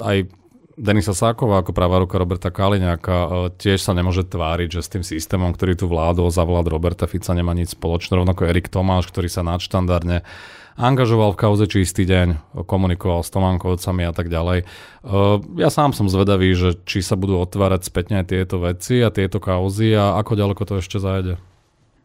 Aj 0.00 0.16
Denisa 0.80 1.12
Sáková 1.12 1.60
ako 1.60 1.76
pravá 1.76 2.00
ruka 2.00 2.16
Roberta 2.16 2.48
Kaliňáka 2.48 3.12
e, 3.12 3.28
tiež 3.60 3.84
sa 3.84 3.92
nemôže 3.92 4.24
tváriť, 4.24 4.80
že 4.80 4.80
s 4.80 4.88
tým 4.88 5.04
systémom, 5.04 5.52
ktorý 5.52 5.76
tu 5.76 5.84
vládol 5.84 6.32
za 6.32 6.40
vlád 6.40 6.72
Roberta 6.72 7.04
Fica 7.04 7.36
nemá 7.36 7.52
nič 7.52 7.76
spoločné. 7.76 8.16
Rovnako 8.16 8.48
Erik 8.48 8.72
Tomáš, 8.72 9.12
ktorý 9.12 9.28
sa 9.28 9.44
nadštandardne 9.44 10.24
angažoval 10.80 11.36
v 11.36 11.40
kauze 11.44 11.68
čistý 11.68 12.08
deň, 12.08 12.56
komunikoval 12.64 13.20
s 13.20 13.28
Tománkovcami 13.28 14.08
a 14.08 14.12
tak 14.16 14.32
ďalej. 14.32 14.64
E, 14.64 14.66
ja 15.60 15.68
sám 15.68 15.92
som 15.92 16.08
zvedavý, 16.08 16.56
že 16.56 16.80
či 16.88 17.04
sa 17.04 17.12
budú 17.12 17.36
otvárať 17.36 17.84
spätne 17.84 18.24
aj 18.24 18.32
tieto 18.32 18.56
veci 18.64 19.04
a 19.04 19.12
tieto 19.12 19.36
kauzy 19.36 19.92
a 19.92 20.16
ako 20.16 20.32
ďaleko 20.32 20.64
to 20.64 20.80
ešte 20.80 20.96
zajde. 20.96 21.36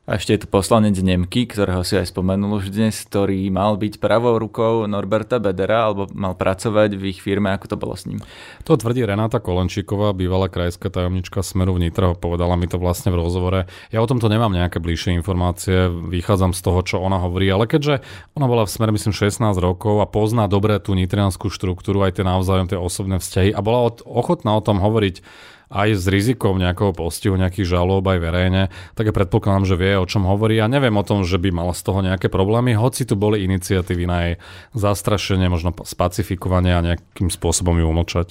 A 0.06 0.22
ešte 0.22 0.38
je 0.38 0.46
tu 0.46 0.48
poslanec 0.54 0.94
Nemky, 1.02 1.50
ktorého 1.50 1.82
si 1.82 1.98
aj 1.98 2.14
spomenul 2.14 2.62
už 2.62 2.70
dnes, 2.70 2.94
ktorý 3.10 3.50
mal 3.50 3.74
byť 3.74 3.98
pravou 3.98 4.38
rukou 4.38 4.86
Norberta 4.86 5.42
Bedera, 5.42 5.90
alebo 5.90 6.06
mal 6.14 6.38
pracovať 6.38 6.94
v 6.94 7.10
ich 7.10 7.26
firme, 7.26 7.50
ako 7.50 7.74
to 7.74 7.76
bolo 7.82 7.98
s 7.98 8.06
ním. 8.06 8.22
To 8.70 8.78
tvrdí 8.78 9.02
Renáta 9.02 9.42
Kolenčíková, 9.42 10.14
bývalá 10.14 10.46
krajská 10.46 10.94
tajomnička 10.94 11.42
Smeru 11.42 11.74
vnitra, 11.74 12.14
povedala 12.14 12.54
mi 12.54 12.70
to 12.70 12.78
vlastne 12.78 13.10
v 13.10 13.18
rozhovore. 13.18 13.66
Ja 13.90 14.06
o 14.06 14.06
tomto 14.06 14.30
nemám 14.30 14.54
nejaké 14.54 14.78
bližšie 14.78 15.18
informácie, 15.18 15.90
vychádzam 15.90 16.54
z 16.54 16.62
toho, 16.62 16.86
čo 16.86 17.02
ona 17.02 17.18
hovorí, 17.18 17.50
ale 17.50 17.66
keďže 17.66 18.06
ona 18.38 18.46
bola 18.46 18.70
v 18.70 18.78
Smere 18.78 18.94
myslím 18.94 19.10
16 19.10 19.42
rokov 19.58 20.06
a 20.06 20.06
pozná 20.06 20.46
dobre 20.46 20.78
tú 20.78 20.94
nitrianskú 20.94 21.50
štruktúru, 21.50 22.06
aj 22.06 22.22
tie 22.22 22.26
navzájom 22.30 22.70
tie 22.70 22.78
osobné 22.78 23.18
vzťahy 23.18 23.58
a 23.58 23.60
bola 23.66 23.90
ochotná 24.06 24.54
o 24.54 24.62
tom 24.62 24.78
hovoriť 24.78 25.26
aj 25.70 25.98
s 25.98 26.06
rizikom 26.06 26.62
nejakého 26.62 26.94
postihu, 26.94 27.38
nejakých 27.38 27.78
žalób 27.78 28.06
aj 28.06 28.20
verejne, 28.22 28.64
tak 28.94 29.10
ja 29.10 29.14
predpokladám, 29.14 29.66
že 29.66 29.76
vie, 29.80 29.98
o 29.98 30.06
čom 30.06 30.30
hovorí 30.30 30.62
a 30.62 30.70
neviem 30.70 30.94
o 30.94 31.06
tom, 31.06 31.26
že 31.26 31.42
by 31.42 31.50
mala 31.50 31.74
z 31.74 31.82
toho 31.82 32.06
nejaké 32.06 32.30
problémy, 32.30 32.78
hoci 32.78 33.06
tu 33.06 33.18
boli 33.18 33.42
iniciatívy 33.46 34.04
na 34.06 34.18
jej 34.22 34.36
zastrašenie, 34.78 35.50
možno 35.50 35.74
spacifikovanie 35.74 36.74
a 36.74 36.86
nejakým 36.94 37.34
spôsobom 37.34 37.78
ju 37.82 37.86
umlčať. 37.90 38.28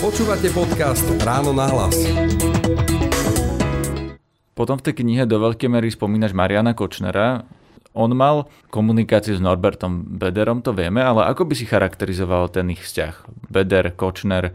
Počúvate 0.00 0.48
podcast 0.56 1.04
Ráno 1.20 1.52
na 1.52 1.68
hlas. 1.68 1.92
Potom 4.56 4.76
v 4.76 4.84
tej 4.84 5.04
knihe 5.04 5.24
do 5.24 5.40
veľkej 5.40 5.68
mery 5.72 5.88
spomínaš 5.88 6.36
Mariana 6.36 6.76
Kočnera. 6.76 7.48
On 7.96 8.12
mal 8.12 8.46
komunikáciu 8.68 9.34
s 9.34 9.42
Norbertom 9.42 10.04
Bederom, 10.20 10.62
to 10.62 10.76
vieme, 10.76 11.02
ale 11.02 11.26
ako 11.26 11.48
by 11.48 11.54
si 11.56 11.64
charakterizoval 11.66 12.52
ten 12.52 12.70
ich 12.70 12.84
vzťah? 12.84 13.14
Beder, 13.50 13.92
Kočner, 13.96 14.54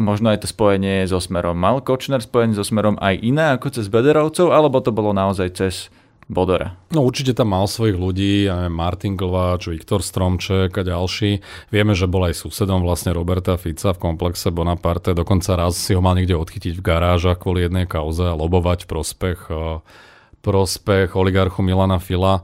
možno 0.00 0.32
aj 0.32 0.44
to 0.44 0.48
spojenie 0.48 1.04
so 1.04 1.20
Smerom. 1.20 1.58
Mal 1.60 1.84
Kočner 1.84 2.24
spojenie 2.24 2.56
so 2.56 2.64
Smerom 2.64 2.96
aj 2.96 3.20
iné 3.20 3.52
ako 3.52 3.76
cez 3.76 3.92
Bederovcov, 3.92 4.48
alebo 4.48 4.80
to 4.80 4.88
bolo 4.94 5.12
naozaj 5.12 5.48
cez 5.52 5.92
Bodora? 6.32 6.78
No 6.94 7.04
určite 7.04 7.36
tam 7.36 7.52
mal 7.52 7.68
svojich 7.68 7.98
ľudí, 7.98 8.48
Martin 8.72 9.18
Glváč, 9.18 9.68
Viktor 9.68 10.00
Stromček 10.00 10.72
a 10.72 10.82
ďalší. 10.86 11.44
Vieme, 11.68 11.92
že 11.92 12.08
bol 12.08 12.24
aj 12.24 12.40
susedom 12.40 12.80
vlastne 12.80 13.12
Roberta 13.12 13.60
Fica 13.60 13.92
v 13.92 14.00
komplexe 14.00 14.48
Bonaparte. 14.48 15.12
Dokonca 15.12 15.58
raz 15.58 15.76
si 15.76 15.92
ho 15.92 16.00
mal 16.00 16.16
niekde 16.16 16.38
odchytiť 16.38 16.78
v 16.78 16.84
garážach 16.84 17.42
kvôli 17.42 17.68
jednej 17.68 17.84
kauze 17.84 18.24
a 18.24 18.38
lobovať 18.38 18.88
prospech, 18.88 19.40
eh, 19.52 19.84
prospech 20.40 21.12
oligarchu 21.12 21.60
Milana 21.60 22.00
Fila. 22.00 22.40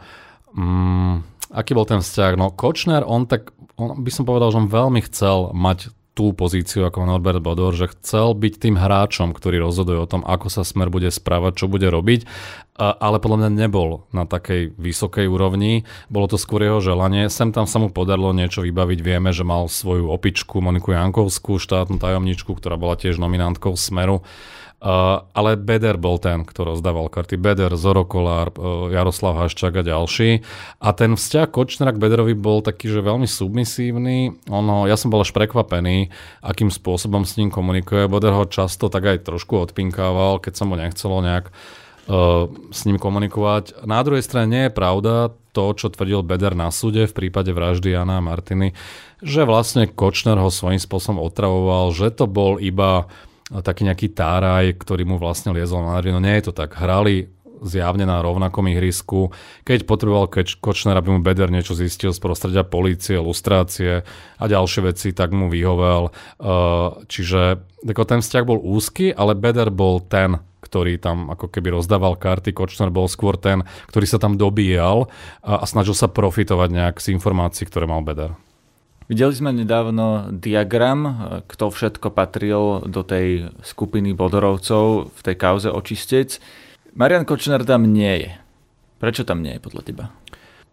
Mm, 0.53 1.25
aký 1.55 1.73
bol 1.73 1.89
ten 1.89 2.05
vzťah? 2.05 2.37
No 2.37 2.53
Kočner, 2.53 3.07
on 3.09 3.25
tak, 3.25 3.55
on 3.81 4.05
by 4.05 4.11
som 4.13 4.29
povedal, 4.29 4.53
že 4.53 4.61
on 4.61 4.69
veľmi 4.69 5.01
chcel 5.07 5.55
mať 5.57 5.95
tú 6.19 6.35
pozíciu 6.35 6.83
ako 6.83 7.07
Norbert 7.07 7.39
Bodor, 7.39 7.79
že 7.79 7.95
chcel 7.95 8.35
byť 8.35 8.59
tým 8.59 8.75
hráčom, 8.75 9.31
ktorý 9.31 9.63
rozhoduje 9.63 10.03
o 10.03 10.11
tom, 10.11 10.27
ako 10.27 10.51
sa 10.51 10.67
smer 10.67 10.91
bude 10.91 11.15
správať, 11.15 11.63
čo 11.63 11.71
bude 11.71 11.87
robiť, 11.87 12.27
ale 12.75 13.23
podľa 13.23 13.47
mňa 13.47 13.51
nebol 13.55 14.03
na 14.11 14.27
takej 14.27 14.75
vysokej 14.75 15.31
úrovni. 15.31 15.87
Bolo 16.11 16.27
to 16.27 16.35
skôr 16.35 16.67
jeho 16.67 16.83
želanie. 16.83 17.31
Sem 17.31 17.55
tam 17.55 17.71
sa 17.71 17.79
mu 17.79 17.95
podarilo 17.95 18.35
niečo 18.35 18.67
vybaviť. 18.67 18.99
Vieme, 18.99 19.31
že 19.31 19.47
mal 19.47 19.71
svoju 19.71 20.11
opičku 20.11 20.59
Moniku 20.59 20.91
Jankovskú, 20.91 21.63
štátnu 21.63 22.03
tajomničku, 22.03 22.51
ktorá 22.51 22.75
bola 22.75 22.99
tiež 22.99 23.23
nominantkou 23.23 23.79
Smeru 23.79 24.27
Uh, 24.79 25.27
ale 25.35 25.59
Beder 25.59 25.99
bol 25.99 26.23
ten, 26.23 26.47
kto 26.47 26.71
rozdával 26.71 27.11
karty. 27.11 27.35
Beder, 27.35 27.75
Zoro 27.75 28.07
Kolár, 28.07 28.55
uh, 28.55 28.87
Jaroslav 28.95 29.35
Haščák 29.35 29.75
a 29.75 29.83
ďalší. 29.83 30.47
A 30.79 30.95
ten 30.95 31.19
vzťah 31.19 31.51
Kočnera 31.51 31.91
k 31.91 31.99
Bederovi 31.99 32.39
bol 32.39 32.63
taký, 32.63 32.87
že 32.87 33.03
veľmi 33.03 33.27
submisívny. 33.27 34.39
Ono, 34.47 34.87
ja 34.87 34.95
som 34.95 35.11
bol 35.11 35.27
až 35.27 35.35
prekvapený, 35.35 36.15
akým 36.47 36.71
spôsobom 36.71 37.27
s 37.27 37.35
ním 37.43 37.51
komunikuje. 37.51 38.07
Beder 38.07 38.31
ho 38.31 38.47
často 38.47 38.87
tak 38.87 39.03
aj 39.03 39.27
trošku 39.27 39.67
odpinkával, 39.67 40.39
keď 40.39 40.55
sa 40.55 40.63
mu 40.63 40.79
nechcelo 40.79 41.27
nejak 41.27 41.51
uh, 41.51 42.47
s 42.71 42.87
ním 42.87 43.03
komunikovať. 43.03 43.83
Na 43.83 43.99
druhej 44.07 44.23
strane 44.23 44.47
nie 44.47 44.63
je 44.71 44.77
pravda 44.79 45.35
to, 45.51 45.75
čo 45.75 45.91
tvrdil 45.91 46.23
Beder 46.23 46.55
na 46.55 46.71
súde 46.71 47.11
v 47.11 47.17
prípade 47.19 47.51
vraždy 47.51 47.99
Jana 47.99 48.23
a 48.23 48.25
Martiny, 48.25 48.79
že 49.27 49.43
vlastne 49.43 49.91
Kočner 49.91 50.39
ho 50.39 50.55
svojím 50.55 50.79
spôsobom 50.79 51.19
otravoval, 51.19 51.91
že 51.91 52.15
to 52.15 52.31
bol 52.31 52.63
iba 52.63 53.11
taký 53.49 53.89
nejaký 53.89 54.13
táraj, 54.13 54.77
ktorý 54.77 55.09
mu 55.09 55.17
vlastne 55.17 55.57
liezol 55.57 55.85
na 55.85 55.97
nervy. 55.97 56.13
No 56.13 56.21
nie 56.21 56.37
je 56.39 56.51
to 56.51 56.53
tak. 56.53 56.77
Hrali 56.77 57.33
zjavne 57.63 58.07
na 58.07 58.23
rovnakom 58.23 58.71
ihrisku. 58.71 59.35
Keď 59.67 59.89
potreboval 59.89 60.31
Kočner, 60.31 60.95
aby 60.95 61.11
mu 61.11 61.21
Beder 61.23 61.51
niečo 61.51 61.75
zistil 61.75 62.15
z 62.15 62.21
prostredia 62.23 62.63
polície, 62.63 63.19
lustrácie 63.19 64.07
a 64.39 64.45
ďalšie 64.47 64.81
veci, 64.95 65.09
tak 65.11 65.35
mu 65.35 65.51
vyhovel. 65.51 66.15
Uh, 66.39 67.03
čiže 67.11 67.63
ten 67.83 68.21
vzťah 68.23 68.45
bol 68.47 68.63
úzky, 68.63 69.11
ale 69.11 69.35
Beder 69.35 69.75
bol 69.75 70.03
ten, 70.03 70.39
ktorý 70.63 70.99
tam 70.99 71.31
ako 71.33 71.51
keby 71.51 71.75
rozdával 71.75 72.19
karty. 72.19 72.55
Kočner 72.55 72.91
bol 72.95 73.11
skôr 73.11 73.39
ten, 73.39 73.67
ktorý 73.91 74.07
sa 74.07 74.23
tam 74.23 74.39
dobíjal 74.39 75.11
a, 75.43 75.63
a 75.63 75.65
snažil 75.67 75.95
sa 75.95 76.11
profitovať 76.11 76.69
nejak 76.71 76.97
z 77.03 77.15
informácií, 77.15 77.67
ktoré 77.67 77.91
mal 77.91 78.03
Beder. 78.07 78.35
Videli 79.09 79.33
sme 79.33 79.57
nedávno 79.57 80.29
diagram, 80.37 81.01
kto 81.49 81.73
všetko 81.73 82.13
patril 82.13 82.85
do 82.85 83.01
tej 83.01 83.49
skupiny 83.65 84.13
bodorovcov 84.13 85.09
v 85.17 85.21
tej 85.25 85.37
kauze 85.41 85.73
očistec. 85.73 86.37
Marian 86.93 87.25
Kočner 87.25 87.65
tam 87.65 87.89
nie 87.89 88.29
je. 88.29 88.31
Prečo 89.01 89.25
tam 89.25 89.41
nie 89.41 89.57
je 89.57 89.65
podľa 89.65 89.83
teba? 89.89 90.05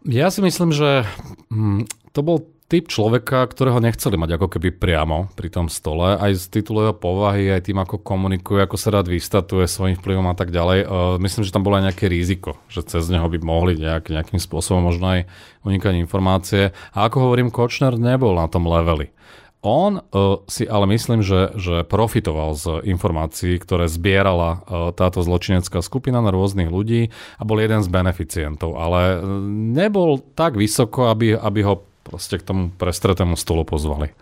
Ja 0.04 0.27
si 0.27 0.44
myslím, 0.44 0.75
že 0.75 1.08
hm, 1.48 1.88
to 2.12 2.20
bol 2.27 2.44
typ 2.65 2.89
človeka, 2.89 3.45
ktorého 3.45 3.77
nechceli 3.77 4.17
mať 4.17 4.41
ako 4.41 4.57
keby 4.57 4.74
priamo 4.74 5.29
pri 5.38 5.53
tom 5.53 5.69
stole, 5.69 6.17
aj 6.17 6.34
z 6.34 6.43
titulu 6.50 6.89
jeho 6.89 6.95
povahy, 6.98 7.53
aj 7.53 7.69
tým, 7.69 7.77
ako 7.77 8.01
komunikuje, 8.01 8.65
ako 8.65 8.74
sa 8.74 8.89
rád 8.89 9.05
vystatuje 9.05 9.69
svojim 9.69 9.93
vplyvom 10.01 10.25
a 10.25 10.36
tak 10.38 10.50
ďalej. 10.50 10.79
Uh, 10.86 11.22
myslím, 11.22 11.45
že 11.45 11.53
tam 11.53 11.62
bolo 11.62 11.77
aj 11.77 11.93
nejaké 11.93 12.10
riziko, 12.10 12.57
že 12.65 12.81
cez 12.81 13.05
neho 13.13 13.29
by 13.29 13.38
mohli 13.45 13.77
nejak, 13.77 14.10
nejakým 14.10 14.41
spôsobom 14.41 14.81
možno 14.81 15.13
aj 15.13 15.29
unikať 15.62 15.93
informácie. 16.01 16.74
A 16.98 17.05
ako 17.05 17.29
hovorím, 17.29 17.53
Kočner 17.53 18.01
nebol 18.01 18.34
na 18.34 18.50
tom 18.50 18.65
leveli. 18.65 19.13
On 19.62 19.98
uh, 19.98 20.41
si 20.50 20.65
ale 20.65 20.89
myslím, 20.89 21.25
že, 21.25 21.53
že 21.57 21.86
profitoval 21.86 22.53
z 22.57 22.86
informácií, 22.86 23.62
ktoré 23.62 23.86
zbierala 23.89 24.62
uh, 24.65 24.89
táto 24.89 25.22
zločinecká 25.22 25.86
skupina 25.86 26.17
na 26.17 26.34
rôznych 26.34 26.69
ľudí 26.69 27.13
a 27.38 27.45
bol 27.45 27.62
jeden 27.62 27.86
z 27.86 27.89
beneficientov, 27.93 28.77
ale 28.77 29.22
nebol 29.74 30.22
tak 30.34 30.57
vysoko, 30.57 31.13
aby, 31.13 31.38
aby 31.38 31.62
ho 31.62 31.81
proste 32.05 32.38
k 32.38 32.45
tomu 32.45 32.69
prestretému 32.69 33.33
stolu 33.33 33.65
pozvali. 33.65 34.13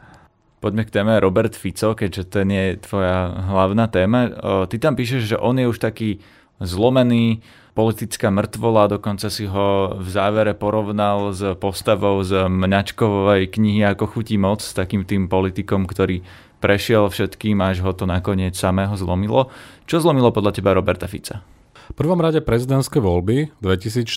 Poďme 0.64 0.88
k 0.88 0.96
téme 0.96 1.20
Robert 1.20 1.52
Fico, 1.60 1.92
keďže 1.92 2.24
ten 2.32 2.48
je 2.48 2.80
tvoja 2.80 3.36
hlavná 3.52 3.92
téma. 3.92 4.32
Ty 4.72 4.76
tam 4.80 4.96
píšeš, 4.96 5.36
že 5.36 5.38
on 5.38 5.60
je 5.60 5.68
už 5.68 5.76
taký 5.76 6.24
zlomený, 6.64 7.44
politická 7.76 8.32
mŕtvola, 8.32 8.88
dokonca 8.88 9.28
si 9.28 9.44
ho 9.44 10.00
v 10.00 10.08
závere 10.08 10.56
porovnal 10.56 11.36
s 11.36 11.44
postavou 11.60 12.24
z 12.24 12.48
Mňačkovej 12.48 13.52
knihy 13.52 13.84
Ako 13.92 14.08
chutí 14.08 14.40
moc, 14.40 14.64
s 14.64 14.72
takým 14.72 15.04
tým 15.04 15.28
politikom, 15.28 15.84
ktorý 15.84 16.24
prešiel 16.64 17.12
všetkým, 17.12 17.60
až 17.60 17.84
ho 17.84 17.92
to 17.92 18.08
nakoniec 18.08 18.56
samého 18.56 18.96
zlomilo. 18.96 19.52
Čo 19.84 20.00
zlomilo 20.00 20.32
podľa 20.32 20.56
teba 20.56 20.72
Roberta 20.72 21.12
Fica? 21.12 21.44
V 21.92 21.96
prvom 22.00 22.24
rade 22.24 22.40
prezidentské 22.40 23.04
voľby 23.04 23.52
2014, 23.60 24.08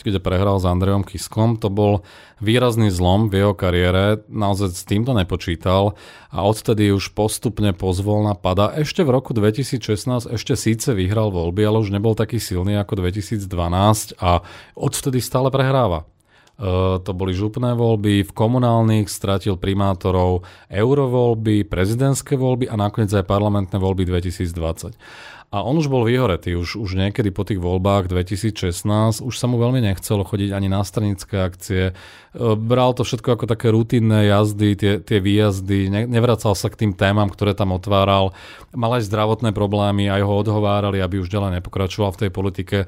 kde 0.00 0.16
prehral 0.16 0.56
s 0.56 0.64
Andrejom 0.64 1.04
Kiskom, 1.04 1.60
to 1.60 1.68
bol 1.68 2.08
výrazný 2.40 2.88
zlom 2.88 3.28
v 3.28 3.44
jeho 3.44 3.52
kariére, 3.52 4.24
naozaj 4.32 4.72
s 4.72 4.88
týmto 4.88 5.12
nepočítal 5.12 5.92
a 6.32 6.38
odtedy 6.40 6.88
už 6.88 7.12
postupne 7.12 7.76
pozvolna 7.76 8.32
pada. 8.32 8.72
Ešte 8.72 9.04
v 9.04 9.12
roku 9.12 9.36
2016 9.36 10.32
ešte 10.32 10.56
síce 10.56 10.96
vyhral 10.96 11.28
voľby, 11.28 11.60
ale 11.68 11.84
už 11.84 11.92
nebol 11.92 12.16
taký 12.16 12.40
silný 12.40 12.80
ako 12.80 13.04
2012 13.04 14.16
a 14.16 14.40
odtedy 14.72 15.20
stále 15.20 15.52
prehráva. 15.52 16.08
E, 16.62 17.00
to 17.04 17.12
boli 17.12 17.36
župné 17.36 17.76
voľby, 17.76 18.24
v 18.24 18.32
komunálnych 18.32 19.10
stratil 19.12 19.60
primátorov 19.60 20.48
eurovoľby, 20.72 21.68
prezidentské 21.68 22.40
voľby 22.40 22.72
a 22.72 22.80
nakoniec 22.80 23.12
aj 23.12 23.28
parlamentné 23.28 23.76
voľby 23.76 24.08
2020. 24.08 24.96
A 25.52 25.60
on 25.60 25.76
už 25.76 25.92
bol 25.92 26.08
vyhoretý, 26.08 26.56
už, 26.56 26.80
už 26.80 26.96
niekedy 26.96 27.28
po 27.28 27.44
tých 27.44 27.60
voľbách 27.60 28.08
2016, 28.08 29.20
už 29.20 29.34
sa 29.36 29.44
mu 29.44 29.60
veľmi 29.60 29.84
nechcelo 29.84 30.24
chodiť 30.24 30.48
ani 30.48 30.72
na 30.72 30.80
stranické 30.80 31.44
akcie. 31.44 31.92
E, 31.92 31.94
bral 32.56 32.96
to 32.96 33.04
všetko 33.04 33.36
ako 33.36 33.44
také 33.44 33.68
rutinné 33.68 34.32
jazdy, 34.32 34.80
tie, 34.80 34.92
tie 35.04 35.20
výjazdy, 35.20 35.92
ne, 35.92 36.02
nevracal 36.08 36.56
sa 36.56 36.72
k 36.72 36.80
tým 36.80 36.92
témam, 36.96 37.28
ktoré 37.28 37.52
tam 37.52 37.76
otváral. 37.76 38.32
Mal 38.72 38.96
aj 38.96 39.04
zdravotné 39.12 39.52
problémy, 39.52 40.08
aj 40.08 40.24
ho 40.24 40.40
odhovárali, 40.40 41.04
aby 41.04 41.20
už 41.20 41.28
ďalej 41.28 41.60
nepokračoval 41.60 42.16
v 42.16 42.20
tej 42.24 42.30
politike 42.32 42.78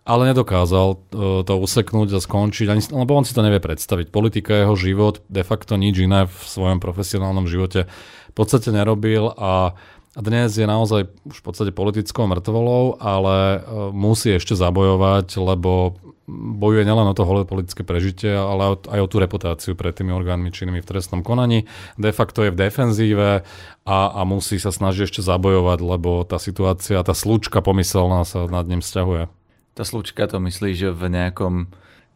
ale 0.00 0.32
nedokázal 0.32 0.88
uh, 0.96 0.98
to 1.44 1.54
useknúť 1.60 2.16
a 2.16 2.24
skončiť, 2.24 2.66
ani, 2.72 2.82
lebo 2.90 3.14
on 3.14 3.22
si 3.22 3.36
to 3.36 3.44
nevie 3.44 3.60
predstaviť. 3.60 4.08
Politika 4.08 4.64
jeho 4.64 4.74
život, 4.74 5.20
de 5.28 5.44
facto 5.44 5.76
nič 5.76 6.02
iné 6.02 6.24
v 6.24 6.34
svojom 6.34 6.80
profesionálnom 6.80 7.44
živote 7.46 7.86
v 8.30 8.34
podstate 8.34 8.72
nerobil 8.72 9.28
a 9.36 9.76
dnes 10.18 10.50
je 10.50 10.66
naozaj 10.66 11.06
už 11.22 11.36
v 11.38 11.44
podstate 11.44 11.70
politickou 11.70 12.26
mŕtvolou, 12.26 12.98
ale 12.98 13.62
uh, 13.62 13.94
musí 13.94 14.34
ešte 14.34 14.58
zabojovať, 14.58 15.38
lebo 15.38 16.00
bojuje 16.30 16.86
nielen 16.86 17.10
o 17.10 17.14
to 17.14 17.26
holé 17.26 17.42
politické 17.42 17.82
prežitie, 17.82 18.30
ale 18.30 18.78
aj 18.78 19.00
o 19.02 19.10
tú 19.10 19.18
reputáciu 19.18 19.74
pred 19.74 19.90
tými 19.90 20.14
orgánmi 20.14 20.54
činnými 20.54 20.78
v 20.78 20.88
trestnom 20.88 21.26
konaní. 21.26 21.66
De 21.98 22.14
facto 22.14 22.46
je 22.46 22.54
v 22.54 22.60
defenzíve 22.70 23.42
a, 23.82 23.98
a 24.14 24.20
musí 24.22 24.62
sa 24.62 24.70
snažiť 24.70 25.10
ešte 25.10 25.20
zabojovať, 25.26 25.78
lebo 25.82 26.22
tá 26.22 26.38
situácia, 26.38 27.02
tá 27.02 27.14
slučka 27.14 27.58
pomyselná 27.58 28.22
sa 28.22 28.46
nad 28.46 28.66
ním 28.70 28.78
vzťahuje. 28.78 29.26
Tá 29.74 29.82
slučka 29.82 30.26
to 30.30 30.38
myslí, 30.38 30.70
že 30.74 30.88
v 30.94 31.02
nejakom 31.10 31.70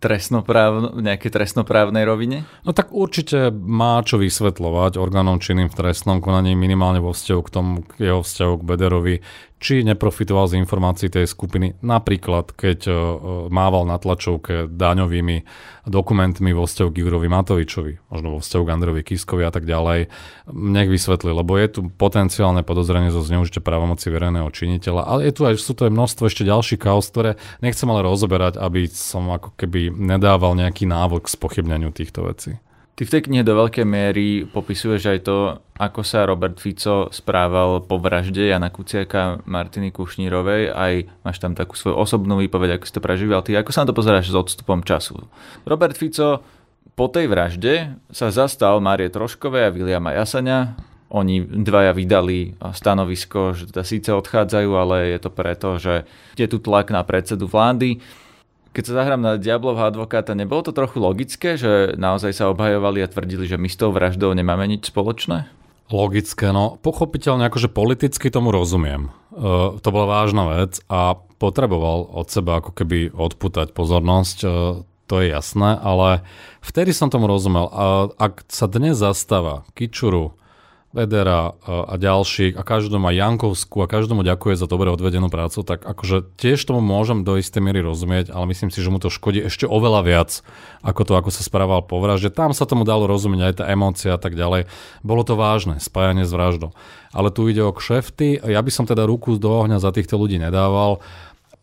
trestnoprávno, 0.05 1.01
nejakej 1.01 1.33
trestnoprávnej 1.33 2.05
rovine? 2.05 2.45
No 2.69 2.77
tak 2.77 2.93
určite 2.93 3.49
má 3.49 4.05
čo 4.05 4.21
vysvetľovať 4.21 5.01
orgánom 5.01 5.41
činným 5.41 5.73
v 5.73 5.79
trestnom 5.81 6.21
konaní 6.21 6.53
minimálne 6.53 7.01
vo 7.01 7.17
vzťahu 7.17 7.41
k 7.41 7.51
tomu, 7.51 7.73
k 7.89 8.13
jeho 8.13 8.21
vzťahu 8.21 8.53
k 8.61 8.67
Bederovi, 8.69 9.15
či 9.63 9.81
neprofitoval 9.81 10.51
z 10.51 10.61
informácií 10.61 11.09
tej 11.09 11.25
skupiny, 11.25 11.81
napríklad 11.81 12.53
keď 12.53 12.81
uh, 12.85 12.97
mával 13.49 13.89
na 13.89 13.97
tlačovke 13.97 14.69
daňovými 14.69 15.47
dokumentmi 15.89 16.53
vo 16.53 16.69
vzťahu 16.69 16.89
k 16.93 17.01
Igorovi 17.01 17.29
Matovičovi, 17.33 17.93
možno 18.13 18.29
vo 18.37 18.39
vzťahu 18.41 18.63
k 18.65 18.73
Androvi 18.73 19.03
Kiskovi 19.05 19.43
a 19.45 19.53
tak 19.53 19.65
ďalej. 19.65 20.13
Nech 20.53 20.89
vysvetli, 20.89 21.33
lebo 21.33 21.57
je 21.57 21.69
tu 21.69 21.81
potenciálne 21.89 22.61
podozrenie 22.61 23.09
zo 23.09 23.25
zneužitia 23.25 23.65
právomoci 23.65 24.13
verejného 24.13 24.49
činiteľa, 24.53 25.05
ale 25.05 25.29
je 25.29 25.33
tu 25.33 25.43
aj, 25.49 25.55
sú 25.61 25.73
to 25.73 25.89
aj 25.89 25.93
množstvo 25.93 26.29
ešte 26.29 26.45
ďalších 26.45 26.81
kaos, 26.81 27.09
ktoré 27.09 27.41
nechcem 27.61 27.89
ale 27.89 28.05
rozoberať, 28.05 28.61
aby 28.61 28.89
som 28.89 29.33
ako 29.33 29.57
keby 29.57 29.93
nedával 29.93 30.57
nejaký 30.57 30.85
návod 30.89 31.25
k 31.25 31.33
spochybňaniu 31.33 31.93
týchto 31.93 32.25
vecí. 32.25 32.61
Ty 32.95 33.03
v 33.03 33.11
tej 33.11 33.23
knihe 33.27 33.43
do 33.43 33.59
veľkej 33.59 33.83
miery 33.83 34.47
popisuješ 34.47 35.03
aj 35.11 35.19
to, 35.27 35.59
ako 35.83 36.07
sa 36.07 36.31
Robert 36.31 36.63
Fico 36.63 37.11
správal 37.11 37.83
po 37.83 37.99
vražde 37.99 38.47
Jana 38.47 38.71
Kuciaka 38.71 39.43
Martiny 39.51 39.91
Kušnírovej. 39.91 40.71
Aj 40.71 41.03
máš 41.27 41.43
tam 41.43 41.59
takú 41.59 41.75
svoju 41.75 41.99
osobnú 41.99 42.39
výpoveď, 42.39 42.79
ako 42.79 42.87
si 42.87 42.95
to 42.95 43.03
prežíval. 43.03 43.43
Ty 43.43 43.67
ako 43.67 43.71
sa 43.75 43.83
na 43.83 43.91
to 43.91 43.99
pozeráš 43.99 44.31
s 44.31 44.39
odstupom 44.39 44.87
času? 44.87 45.27
Robert 45.67 45.99
Fico 45.99 46.47
po 46.95 47.11
tej 47.11 47.27
vražde 47.27 47.99
sa 48.15 48.31
zastal 48.31 48.79
Márie 48.79 49.11
Troškovej 49.11 49.67
a 49.67 49.75
Viliama 49.75 50.15
Jasania. 50.15 50.79
Oni 51.11 51.43
dvaja 51.43 51.91
vydali 51.91 52.55
stanovisko, 52.63 53.59
že 53.59 53.75
teda 53.75 53.83
síce 53.83 54.15
odchádzajú, 54.15 54.71
ale 54.71 55.15
je 55.15 55.19
to 55.19 55.31
preto, 55.35 55.83
že 55.83 56.07
je 56.39 56.47
tu 56.47 56.63
tlak 56.63 56.95
na 56.95 57.03
predsedu 57.03 57.51
vlády 57.51 57.99
keď 58.75 58.85
sa 58.91 58.95
zahrám 59.01 59.23
na 59.23 59.33
Diablovho 59.39 59.87
advokáta, 59.87 60.35
nebolo 60.35 60.67
to 60.67 60.75
trochu 60.75 60.99
logické, 60.99 61.55
že 61.55 61.95
naozaj 61.95 62.35
sa 62.35 62.51
obhajovali 62.51 63.07
a 63.07 63.09
tvrdili, 63.09 63.47
že 63.47 63.55
my 63.55 63.71
s 63.71 63.79
tou 63.79 63.95
vraždou 63.95 64.35
nemáme 64.35 64.67
nič 64.67 64.91
spoločné? 64.91 65.47
Logické, 65.95 66.51
no 66.51 66.81
pochopiteľne 66.83 67.47
akože 67.47 67.71
politicky 67.71 68.35
tomu 68.35 68.51
rozumiem. 68.51 69.15
Uh, 69.31 69.79
to 69.79 69.89
bola 69.95 70.21
vážna 70.21 70.49
vec 70.59 70.83
a 70.91 71.15
potreboval 71.39 72.11
od 72.11 72.27
seba 72.27 72.59
ako 72.59 72.75
keby 72.75 73.15
odputať 73.15 73.71
pozornosť, 73.71 74.39
uh, 74.43 74.83
to 75.07 75.15
je 75.23 75.31
jasné, 75.31 75.77
ale 75.79 76.25
vtedy 76.65 76.91
som 76.91 77.13
tomu 77.13 77.31
rozumel. 77.31 77.71
Uh, 77.71 78.11
ak 78.17 78.49
sa 78.51 78.67
dnes 78.67 78.99
zastáva 78.99 79.69
Kičuru, 79.79 80.35
Vedera 80.95 81.59
a 81.67 81.99
ďalších 81.99 82.55
a 82.55 82.63
každému 82.63 83.11
aj 83.11 83.19
Jankovskú 83.19 83.83
a 83.83 83.91
každému 83.91 84.23
ďakuje 84.23 84.55
za 84.55 84.71
dobre 84.71 84.95
odvedenú 84.95 85.27
prácu, 85.27 85.67
tak 85.67 85.83
akože 85.83 86.39
tiež 86.39 86.63
tomu 86.63 86.79
môžem 86.79 87.27
do 87.27 87.35
istej 87.35 87.59
miery 87.59 87.83
rozumieť, 87.83 88.31
ale 88.31 88.55
myslím 88.55 88.71
si, 88.71 88.79
že 88.79 88.95
mu 88.95 89.03
to 89.03 89.11
škodí 89.11 89.43
ešte 89.43 89.67
oveľa 89.67 90.07
viac 90.07 90.31
ako 90.87 91.03
to, 91.03 91.13
ako 91.19 91.35
sa 91.35 91.43
správal 91.43 91.83
po 91.83 91.99
vražde. 91.99 92.31
Tam 92.31 92.55
sa 92.55 92.63
tomu 92.63 92.87
dalo 92.87 93.11
rozumieť 93.11 93.43
aj 93.43 93.55
tá 93.59 93.65
emócia 93.75 94.15
a 94.15 94.21
tak 94.23 94.39
ďalej. 94.39 94.71
Bolo 95.03 95.27
to 95.27 95.35
vážne, 95.35 95.83
spájanie 95.83 96.23
s 96.23 96.31
vraždou. 96.31 96.71
Ale 97.11 97.35
tu 97.35 97.51
ide 97.51 97.67
o 97.67 97.75
kšefty. 97.75 98.39
Ja 98.47 98.63
by 98.63 98.71
som 98.71 98.87
teda 98.87 99.03
ruku 99.03 99.35
do 99.35 99.51
ohňa 99.51 99.83
za 99.83 99.91
týchto 99.91 100.15
ľudí 100.15 100.39
nedával 100.39 101.03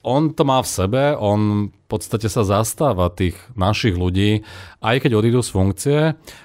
on 0.01 0.33
to 0.33 0.41
má 0.41 0.57
v 0.61 0.69
sebe, 0.69 1.03
on 1.13 1.69
podstate 1.91 2.31
sa 2.31 2.47
zastáva 2.47 3.11
tých 3.11 3.35
našich 3.59 3.99
ľudí, 3.99 4.47
aj 4.79 5.03
keď 5.03 5.11
odídu 5.19 5.43
z 5.43 5.49
funkcie, 5.51 5.99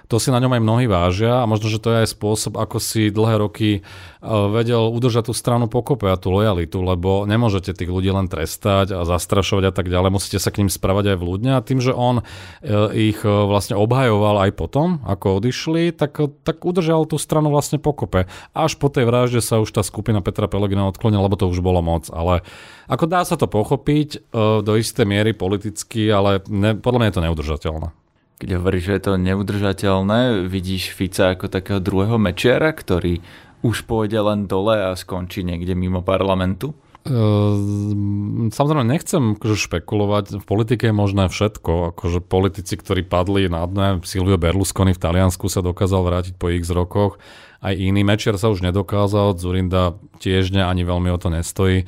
to 0.06 0.22
si 0.22 0.30
na 0.30 0.38
ňom 0.38 0.54
aj 0.54 0.62
mnohí 0.62 0.86
vážia 0.86 1.42
a 1.42 1.48
možno, 1.50 1.70
že 1.70 1.82
to 1.82 1.90
je 1.90 2.02
aj 2.06 2.14
spôsob, 2.14 2.58
ako 2.58 2.78
si 2.78 3.10
dlhé 3.10 3.42
roky 3.42 3.70
e, 3.78 3.80
vedel 4.26 4.90
udržať 4.90 5.30
tú 5.30 5.34
stranu 5.34 5.66
pokope 5.66 6.06
a 6.06 6.18
tú 6.18 6.30
lojalitu, 6.30 6.78
lebo 6.82 7.26
nemôžete 7.26 7.74
tých 7.74 7.90
ľudí 7.90 8.10
len 8.10 8.30
trestať 8.30 8.94
a 8.94 9.00
zastrašovať 9.06 9.64
a 9.70 9.72
tak 9.74 9.86
ďalej, 9.90 10.14
musíte 10.14 10.38
sa 10.38 10.50
k 10.50 10.62
ním 10.62 10.70
spravať 10.70 11.14
aj 11.14 11.16
vľúdne 11.18 11.50
a 11.58 11.64
tým, 11.64 11.82
že 11.82 11.94
on 11.94 12.20
e, 12.20 12.24
ich 13.10 13.18
e, 13.22 13.30
vlastne 13.30 13.78
obhajoval 13.78 14.46
aj 14.46 14.50
potom, 14.54 15.02
ako 15.06 15.42
odišli, 15.42 15.94
tak, 15.94 16.18
tak 16.42 16.62
udržal 16.62 17.06
tú 17.06 17.18
stranu 17.18 17.50
vlastne 17.50 17.78
pokope. 17.78 18.30
Až 18.54 18.78
po 18.78 18.90
tej 18.90 19.06
vražde 19.06 19.42
sa 19.42 19.58
už 19.62 19.74
tá 19.74 19.82
skupina 19.82 20.22
Petra 20.22 20.46
Pelegina 20.46 20.86
odklonila, 20.86 21.26
lebo 21.26 21.38
to 21.38 21.50
už 21.50 21.62
bolo 21.62 21.82
moc, 21.82 22.10
ale 22.14 22.46
ako 22.86 23.04
dá 23.10 23.26
sa 23.26 23.34
to 23.34 23.50
pochopiť 23.50 24.30
do 24.62 24.72
isté 24.78 25.02
miery 25.02 25.34
politicky, 25.36 26.08
ale 26.08 26.40
ne, 26.48 26.72
podľa 26.74 26.98
mňa 26.98 27.08
je 27.08 27.16
to 27.16 27.24
neudržateľné. 27.28 27.88
Keď 28.36 28.48
hovoríš, 28.60 28.84
že 28.84 28.94
je 28.96 29.02
to 29.04 29.12
neudržateľné, 29.16 30.20
vidíš 30.44 30.92
Fica 30.92 31.32
ako 31.32 31.48
takého 31.48 31.80
druhého 31.80 32.20
mečiara, 32.20 32.72
ktorý 32.72 33.24
už 33.64 33.88
pôjde 33.88 34.20
len 34.20 34.44
dole 34.44 34.76
a 34.76 34.92
skončí 34.92 35.40
niekde 35.40 35.72
mimo 35.72 36.04
parlamentu? 36.04 36.76
Uh, 37.06 38.50
samozrejme 38.50 38.82
nechcem 38.82 39.38
akože 39.38 39.56
špekulovať, 39.70 40.42
v 40.42 40.44
politike 40.44 40.90
je 40.90 40.94
možné 40.94 41.30
všetko, 41.30 41.94
akože 41.94 42.18
politici, 42.18 42.74
ktorí 42.74 43.06
padli 43.06 43.46
na 43.46 43.62
dne, 43.62 44.02
Silvio 44.02 44.34
Berlusconi 44.34 44.90
v 44.90 44.98
Taliansku 44.98 45.46
sa 45.46 45.62
dokázal 45.62 46.02
vrátiť 46.02 46.34
po 46.34 46.50
x 46.50 46.74
rokoch, 46.74 47.22
aj 47.62 47.78
iný 47.78 48.02
Mečiar 48.02 48.36
sa 48.42 48.50
už 48.50 48.60
nedokázal, 48.60 49.38
Zurinda 49.38 49.96
tiež 50.18 50.50
ne, 50.50 50.66
ani 50.66 50.82
veľmi 50.82 51.08
o 51.14 51.18
to 51.18 51.30
nestojí. 51.30 51.86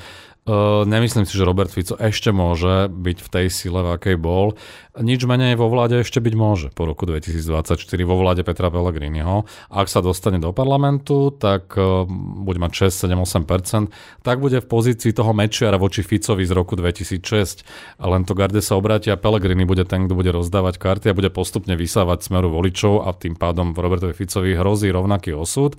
Uh, 0.49 0.89
nemyslím 0.89 1.29
si, 1.29 1.37
že 1.37 1.45
Robert 1.45 1.69
Fico 1.69 1.93
ešte 2.01 2.33
môže 2.33 2.89
byť 2.89 3.19
v 3.21 3.29
tej 3.29 3.47
sile, 3.53 3.85
v 3.85 4.01
akej 4.01 4.17
bol. 4.17 4.57
Nič 4.97 5.29
menej 5.29 5.61
vo 5.61 5.69
vláde 5.69 6.01
ešte 6.01 6.25
byť 6.25 6.35
môže 6.41 6.73
po 6.73 6.89
roku 6.89 7.05
2024 7.05 7.77
vo 8.09 8.17
vláde 8.17 8.49
Petra 8.49 8.73
Pellegriniho. 8.73 9.45
Ak 9.69 9.93
sa 9.93 10.01
dostane 10.01 10.41
do 10.41 10.49
parlamentu, 10.57 11.37
tak 11.37 11.77
uh, 11.77 12.09
bude 12.41 12.65
mať 12.65 12.89
6, 12.89 13.13
7, 13.13 13.45
8%, 13.45 13.93
tak 14.25 14.41
bude 14.41 14.65
v 14.65 14.67
pozícii 14.73 15.13
toho 15.13 15.37
mečiara 15.37 15.77
voči 15.77 16.01
Ficovi 16.01 16.49
z 16.49 16.57
roku 16.57 16.81
2006. 16.81 18.01
A 18.01 18.09
len 18.09 18.25
to 18.25 18.33
garde 18.33 18.65
sa 18.65 18.81
obráti 18.81 19.13
a 19.13 19.21
Pellegrini 19.21 19.69
bude 19.69 19.85
ten, 19.85 20.09
kto 20.09 20.17
bude 20.17 20.33
rozdávať 20.33 20.81
karty 20.81 21.13
a 21.13 21.19
bude 21.19 21.29
postupne 21.29 21.77
vysávať 21.77 22.25
smeru 22.25 22.49
voličov 22.49 23.05
a 23.05 23.13
tým 23.13 23.37
pádom 23.37 23.77
Robertovi 23.77 24.17
Ficovi 24.17 24.57
hrozí 24.57 24.89
rovnaký 24.89 25.37
osud. 25.37 25.77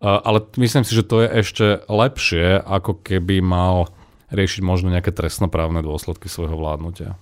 Uh, 0.00 0.24
ale 0.24 0.40
myslím 0.56 0.88
si, 0.88 0.96
že 0.96 1.04
to 1.04 1.20
je 1.20 1.28
ešte 1.44 1.66
lepšie, 1.84 2.64
ako 2.64 3.04
keby 3.04 3.44
mal 3.44 3.92
riešiť 4.32 4.62
možno 4.62 4.90
nejaké 4.90 5.14
trestnoprávne 5.14 5.82
dôsledky 5.82 6.26
svojho 6.26 6.58
vládnutia. 6.58 7.14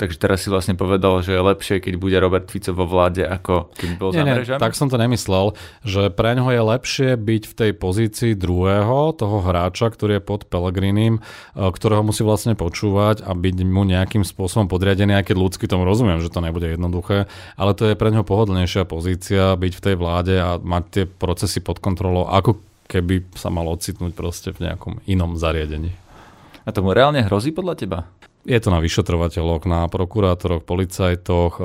Takže 0.00 0.16
teraz 0.16 0.40
si 0.40 0.48
vlastne 0.48 0.80
povedal, 0.80 1.20
že 1.20 1.36
je 1.36 1.44
lepšie, 1.44 1.76
keď 1.76 2.00
bude 2.00 2.16
Robert 2.16 2.48
Fico 2.48 2.72
vo 2.72 2.88
vláde, 2.88 3.20
ako 3.20 3.68
keď 3.76 3.90
bol 4.00 4.16
nie, 4.16 4.16
za 4.16 4.24
mrežami? 4.24 4.56
Nie, 4.56 4.64
tak 4.64 4.72
som 4.72 4.88
to 4.88 4.96
nemyslel, 4.96 5.52
že 5.84 6.08
pre 6.08 6.32
ňoho 6.40 6.50
je 6.56 6.62
lepšie 6.64 7.08
byť 7.20 7.42
v 7.44 7.52
tej 7.52 7.70
pozícii 7.76 8.32
druhého, 8.32 9.12
toho 9.12 9.44
hráča, 9.44 9.92
ktorý 9.92 10.16
je 10.16 10.24
pod 10.24 10.48
Pelegrinim, 10.48 11.20
e, 11.20 11.68
ktorého 11.68 12.00
musí 12.00 12.24
vlastne 12.24 12.56
počúvať 12.56 13.28
a 13.28 13.36
byť 13.36 13.56
mu 13.68 13.84
nejakým 13.84 14.24
spôsobom 14.24 14.72
podriadený, 14.72 15.20
aj 15.20 15.28
keď 15.28 15.36
ľudsky 15.36 15.68
tomu 15.68 15.84
rozumiem, 15.84 16.24
že 16.24 16.32
to 16.32 16.40
nebude 16.40 16.64
jednoduché, 16.64 17.28
ale 17.60 17.76
to 17.76 17.92
je 17.92 17.98
pre 18.00 18.08
ňoho 18.08 18.24
pohodlnejšia 18.24 18.88
pozícia 18.88 19.52
byť 19.52 19.72
v 19.76 19.84
tej 19.84 19.94
vláde 20.00 20.32
a 20.40 20.56
mať 20.56 20.84
tie 20.88 21.04
procesy 21.04 21.60
pod 21.60 21.76
kontrolou, 21.76 22.24
ako 22.24 22.56
keby 22.88 23.28
sa 23.36 23.52
mal 23.52 23.68
ocitnúť 23.68 24.16
proste 24.16 24.48
v 24.56 24.64
nejakom 24.64 25.04
inom 25.04 25.36
zariadení. 25.36 25.92
A 26.64 26.68
tomu 26.70 26.92
reálne 26.92 27.24
hrozí 27.24 27.50
podľa 27.54 27.74
teba? 27.76 27.98
Je 28.48 28.56
to 28.56 28.72
na 28.72 28.80
vyšetrovateľoch, 28.80 29.68
na 29.68 29.84
prokurátoroch, 29.88 30.64
policajtoch. 30.64 31.52
E, 31.60 31.64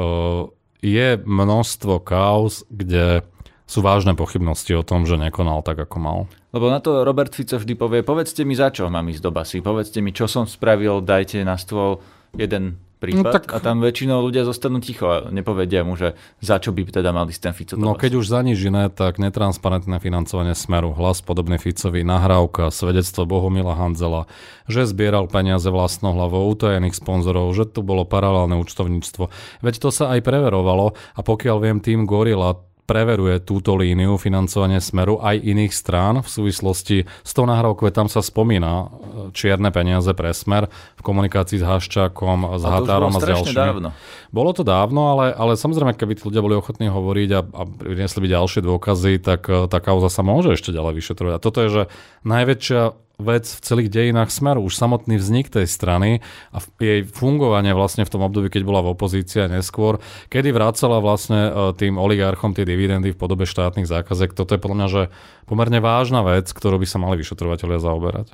je 0.83 1.07
množstvo 1.23 2.03
kauz, 2.03 2.67
kde 2.67 3.23
sú 3.65 3.81
vážne 3.81 4.13
pochybnosti 4.13 4.77
o 4.77 4.85
tom, 4.85 5.09
že 5.09 5.17
nekonal 5.17 5.65
tak, 5.65 5.81
ako 5.81 5.97
mal. 5.97 6.19
Lebo 6.53 6.69
na 6.69 6.77
to 6.77 7.01
Robert 7.01 7.33
Fico 7.33 7.57
vždy 7.57 7.73
povie, 7.73 8.01
povedzte 8.05 8.45
mi, 8.45 8.53
za 8.53 8.69
čo 8.69 8.87
mám 8.87 9.09
ísť 9.09 9.23
do 9.25 9.31
basy, 9.33 9.57
povedzte 9.65 9.99
mi, 10.05 10.13
čo 10.13 10.29
som 10.29 10.45
spravil, 10.45 11.01
dajte 11.01 11.41
na 11.41 11.57
stôl 11.57 11.99
jeden 12.37 12.77
prípad 13.05 13.31
no, 13.31 13.35
tak... 13.37 13.43
a 13.53 13.57
tam 13.61 13.79
väčšinou 13.85 14.19
ľudia 14.25 14.43
zostanú 14.43 14.81
ticho 14.81 15.05
a 15.05 15.17
nepovedia 15.29 15.85
mu, 15.85 15.93
že 15.93 16.17
za 16.41 16.57
čo 16.57 16.73
by 16.73 16.89
teda 16.89 17.13
mali 17.13 17.31
ten 17.37 17.53
Fico 17.53 17.77
No 17.77 17.93
keď 17.93 18.17
už 18.17 18.25
za 18.25 18.41
nič 18.41 18.57
iné, 18.65 18.89
tak 18.89 19.21
netransparentné 19.21 20.01
financovanie 20.01 20.57
Smeru, 20.57 20.91
hlas 20.97 21.21
podobný 21.21 21.61
Ficovi, 21.61 22.01
nahrávka, 22.01 22.73
svedectvo 22.73 23.29
Bohumila 23.29 23.77
Hanzela, 23.77 24.25
že 24.65 24.89
zbieral 24.89 25.29
peniaze 25.29 25.69
vlastnou 25.69 26.17
hlavou 26.17 26.49
utajených 26.51 26.97
sponzorov, 26.97 27.53
že 27.53 27.69
tu 27.69 27.85
bolo 27.85 28.03
paralelné 28.03 28.57
účtovníctvo. 28.57 29.29
Veď 29.61 29.75
to 29.77 29.89
sa 29.93 30.17
aj 30.17 30.25
preverovalo 30.25 30.97
a 30.97 31.19
pokiaľ 31.21 31.57
viem, 31.61 31.77
tým 31.79 32.09
Gorila 32.09 32.65
preveruje 32.85 33.41
túto 33.41 33.73
líniu 33.73 34.21
financovania 34.21 34.77
Smeru 34.77 35.17
aj 35.17 35.41
iných 35.41 35.73
strán 35.73 36.21
v 36.21 36.29
súvislosti 36.29 36.97
s 37.05 37.31
tou 37.33 37.49
nahrávkou, 37.49 37.89
tam 37.89 38.05
sa 38.05 38.21
spomína 38.21 38.71
e, 38.71 38.85
čierne 39.33 39.73
peniaze 39.73 40.13
pre 40.13 40.31
Smer 40.31 40.69
v 40.69 41.01
komunikácii 41.01 41.59
s 41.61 41.65
Haščákom, 41.65 42.61
s 42.61 42.63
a 42.63 42.69
Határom 42.69 43.13
a 43.13 43.19
s 43.19 43.25
ďalšími. 43.25 43.57
Dávno. 43.57 43.89
Bolo 44.29 44.51
to 44.53 44.61
dávno, 44.61 45.17
ale, 45.17 45.33
ale 45.33 45.57
samozrejme, 45.57 45.97
keby 45.97 46.13
tí 46.17 46.23
ľudia 46.29 46.45
boli 46.45 46.53
ochotní 46.53 46.87
hovoriť 46.87 47.29
a, 47.33 47.41
a 47.41 47.61
priniesli 47.65 48.21
by 48.21 48.27
ďalšie 48.37 48.61
dôkazy, 48.61 49.11
tak 49.19 49.49
e, 49.49 49.65
tá 49.65 49.81
kauza 49.81 50.13
sa 50.13 50.21
môže 50.21 50.53
ešte 50.53 50.69
ďalej 50.69 51.01
vyšetrovať. 51.01 51.33
A 51.35 51.43
toto 51.43 51.59
je, 51.65 51.69
že 51.73 51.83
najväčšia 52.21 53.04
vec 53.19 53.47
v 53.47 53.59
celých 53.63 53.89
dejinách 53.91 54.31
Smeru. 54.31 54.65
Už 54.65 54.75
samotný 54.75 55.15
vznik 55.19 55.47
tej 55.47 55.67
strany 55.67 56.19
a 56.51 56.59
jej 56.79 57.07
fungovanie 57.07 57.71
vlastne 57.71 58.03
v 58.03 58.11
tom 58.11 58.21
období, 58.23 58.51
keď 58.51 58.63
bola 58.67 58.83
v 58.83 58.91
opozícii 58.95 59.47
a 59.47 59.51
neskôr, 59.51 60.03
kedy 60.27 60.51
vracala 60.51 60.99
vlastne 60.99 61.49
e, 61.49 61.51
tým 61.75 61.95
oligarchom 61.95 62.51
tie 62.51 62.67
dividendy 62.67 63.15
v 63.15 63.19
podobe 63.19 63.47
štátnych 63.47 63.87
zákazek. 63.87 64.35
Toto 64.35 64.55
je 64.55 64.61
podľa 64.61 64.77
mňa, 64.77 64.87
že 64.91 65.03
pomerne 65.47 65.79
vážna 65.79 66.23
vec, 66.27 66.51
ktorú 66.51 66.79
by 66.81 66.87
sa 66.87 66.97
mali 66.99 67.15
vyšetrovateľia 67.19 67.79
zaoberať. 67.79 68.27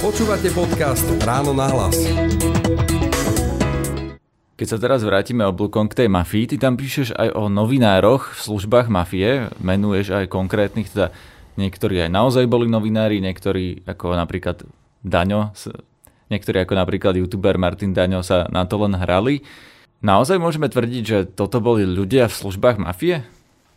Počúvate 0.00 0.52
podcast 0.52 1.04
Ráno 1.24 1.56
na 1.56 1.68
hlas. 1.72 1.96
Keď 4.56 4.66
sa 4.72 4.80
teraz 4.80 5.04
vrátime 5.04 5.44
oblúkom 5.44 5.84
k 5.84 6.04
tej 6.04 6.08
mafii, 6.08 6.48
ty 6.48 6.56
tam 6.56 6.80
píšeš 6.80 7.12
aj 7.12 7.28
o 7.36 7.52
novinároch 7.52 8.32
v 8.32 8.40
službách 8.40 8.88
mafie, 8.88 9.52
menuješ 9.60 10.16
aj 10.16 10.32
konkrétnych, 10.32 10.88
teda 10.88 11.12
Niektorí 11.56 12.04
aj 12.04 12.10
naozaj 12.12 12.44
boli 12.48 12.68
novinári, 12.68 13.20
niektorí 13.24 13.84
ako 13.88 14.12
napríklad 14.12 14.68
Daňo, 15.00 15.56
niektorí 16.28 16.62
ako 16.64 16.74
napríklad 16.76 17.16
youtuber 17.16 17.56
Martin 17.56 17.96
Daňo 17.96 18.20
sa 18.20 18.44
na 18.52 18.68
to 18.68 18.76
len 18.80 18.96
hrali. 18.96 19.40
Naozaj 20.04 20.36
môžeme 20.36 20.68
tvrdiť, 20.68 21.02
že 21.02 21.18
toto 21.24 21.64
boli 21.64 21.88
ľudia 21.88 22.28
v 22.28 22.36
službách 22.36 22.76
mafie? 22.76 23.24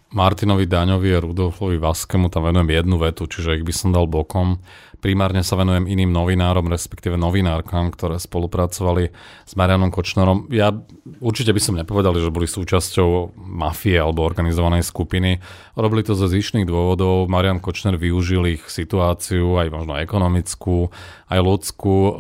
Martinovi 0.10 0.66
Daňovi 0.66 1.14
a 1.14 1.22
Rudolfovi 1.22 1.78
Vaskemu 1.78 2.34
tam 2.34 2.50
venujem 2.50 2.74
jednu 2.74 2.98
vetu, 2.98 3.30
čiže 3.30 3.62
ich 3.62 3.66
by 3.66 3.74
som 3.74 3.90
dal 3.94 4.10
bokom. 4.10 4.58
Primárne 5.00 5.48
sa 5.48 5.56
venujem 5.56 5.88
iným 5.88 6.12
novinárom, 6.12 6.68
respektíve 6.68 7.16
novinárkam, 7.16 7.88
ktoré 7.88 8.20
spolupracovali 8.20 9.16
s 9.48 9.54
Marianom 9.56 9.96
Kočnerom. 9.96 10.52
Ja 10.52 10.76
určite 11.24 11.56
by 11.56 11.62
som 11.64 11.80
nepovedal, 11.80 12.18
že 12.20 12.34
boli 12.34 12.52
súčasťou 12.52 13.38
mafie 13.38 13.96
alebo 13.96 14.28
organizovanej 14.28 14.84
skupiny. 14.84 15.40
Robili 15.80 16.04
to 16.04 16.20
ze 16.20 16.28
zišných 16.28 16.68
dôvodov. 16.68 17.32
Marian 17.32 17.64
Kočner 17.64 17.96
využil 17.96 18.60
ich 18.60 18.68
situáciu, 18.68 19.56
aj 19.56 19.72
možno 19.72 19.96
ekonomickú, 19.96 20.92
aj 21.32 21.40
ľudskú 21.40 21.98
eh, 22.04 22.14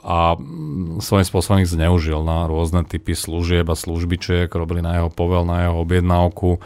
a 0.00 0.40
svojím 1.04 1.26
spôsobom 1.26 1.60
ich 1.60 1.68
zneužil 1.68 2.24
na 2.24 2.48
rôzne 2.48 2.80
typy 2.88 3.12
služieb 3.12 3.68
a 3.68 3.76
službičiek. 3.76 4.48
Robili 4.48 4.80
na 4.80 5.04
jeho 5.04 5.12
povel, 5.12 5.44
na 5.44 5.68
jeho 5.68 5.84
objednávku 5.84 6.64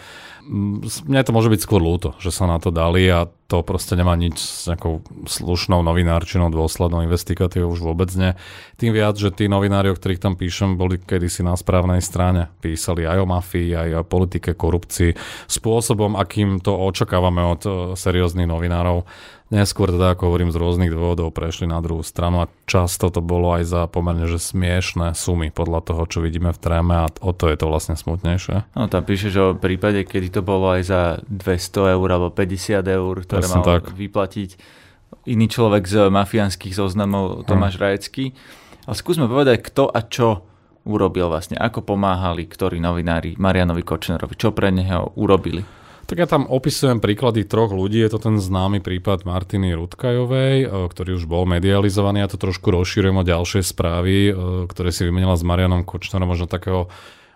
mne 0.50 1.22
to 1.22 1.30
môže 1.30 1.48
byť 1.48 1.60
skôr 1.62 1.78
ľúto, 1.78 2.18
že 2.18 2.34
sa 2.34 2.50
na 2.50 2.58
to 2.58 2.74
dali 2.74 3.06
a 3.06 3.30
to 3.50 3.66
proste 3.66 3.98
nemá 3.98 4.14
nič 4.14 4.38
s 4.38 4.70
nejakou 4.70 5.02
slušnou 5.26 5.82
novinárčinou, 5.82 6.54
dôslednou 6.54 7.02
investigatívou 7.02 7.74
už 7.74 7.82
vôbec 7.82 8.06
nie. 8.14 8.38
Tým 8.78 8.94
viac, 8.94 9.18
že 9.18 9.34
tí 9.34 9.50
novinári, 9.50 9.90
o 9.90 9.98
ktorých 9.98 10.22
tam 10.22 10.38
píšem, 10.38 10.78
boli 10.78 11.02
kedysi 11.02 11.42
na 11.42 11.58
správnej 11.58 11.98
strane. 11.98 12.54
Písali 12.62 13.10
aj 13.10 13.18
o 13.18 13.26
mafii, 13.26 13.74
aj 13.74 13.90
o 13.98 14.06
politike, 14.06 14.54
korupcii, 14.54 15.18
spôsobom, 15.50 16.14
akým 16.14 16.62
to 16.62 16.70
očakávame 16.70 17.42
od 17.42 17.62
eh, 17.66 17.72
serióznych 17.98 18.46
novinárov 18.46 19.02
Neskôr 19.50 19.90
teda, 19.90 20.14
ako 20.14 20.30
hovorím, 20.30 20.54
z 20.54 20.62
rôznych 20.62 20.94
dôvodov 20.94 21.34
prešli 21.34 21.66
na 21.66 21.82
druhú 21.82 22.06
stranu 22.06 22.46
a 22.46 22.50
často 22.70 23.10
to 23.10 23.18
bolo 23.18 23.58
aj 23.58 23.66
za 23.66 23.82
pomerne 23.90 24.30
že 24.30 24.38
smiešné 24.38 25.18
sumy 25.18 25.50
podľa 25.50 25.90
toho, 25.90 26.02
čo 26.06 26.22
vidíme 26.22 26.54
v 26.54 26.62
tréme 26.62 26.94
a 26.94 27.10
o 27.18 27.34
to 27.34 27.50
je 27.50 27.58
to 27.58 27.66
vlastne 27.66 27.98
smutnejšie. 27.98 28.70
No 28.78 28.86
tam 28.86 29.02
píše, 29.02 29.34
že 29.34 29.42
o 29.42 29.58
prípade, 29.58 30.06
kedy 30.06 30.38
to 30.38 30.46
bolo 30.46 30.78
aj 30.78 30.82
za 30.86 31.02
200 31.26 31.98
eur 31.98 32.08
alebo 32.14 32.30
50 32.30 32.78
eur, 32.78 33.14
ktoré 33.40 33.48
Presne 33.48 33.60
mal 33.64 33.66
tak. 33.80 33.82
vyplatiť 33.96 34.50
iný 35.26 35.46
človek 35.48 35.88
z 35.88 36.12
mafiánskych 36.12 36.76
zoznamov, 36.76 37.48
Tomáš 37.48 37.80
hm. 37.80 37.82
Rajecký. 37.82 38.24
Ale 38.84 38.96
skúsme 38.96 39.24
povedať, 39.28 39.64
kto 39.64 39.88
a 39.88 40.00
čo 40.04 40.44
urobil 40.88 41.28
vlastne, 41.28 41.60
ako 41.60 41.84
pomáhali 41.84 42.48
ktorí 42.48 42.80
novinári 42.80 43.36
Marianovi 43.36 43.84
Kočnerovi, 43.84 44.36
čo 44.36 44.56
pre 44.56 44.72
neho 44.72 45.12
urobili. 45.20 45.60
Tak 46.08 46.18
ja 46.18 46.26
tam 46.26 46.50
opisujem 46.50 46.98
príklady 46.98 47.46
troch 47.46 47.70
ľudí. 47.70 48.02
Je 48.02 48.10
to 48.10 48.18
ten 48.18 48.42
známy 48.42 48.82
prípad 48.82 49.22
Martiny 49.22 49.78
Rudkajovej, 49.78 50.66
e, 50.66 50.68
ktorý 50.90 51.14
už 51.14 51.30
bol 51.30 51.46
medializovaný. 51.46 52.26
Ja 52.26 52.32
to 52.34 52.40
trošku 52.40 52.74
rozšírujem 52.74 53.14
o 53.14 53.22
ďalšie 53.22 53.62
správy, 53.62 54.14
e, 54.26 54.32
ktoré 54.66 54.90
si 54.90 55.06
vymenila 55.06 55.38
s 55.38 55.46
Marianom 55.46 55.86
Kočnerom, 55.86 56.26
možno 56.26 56.50
takého 56.50 56.90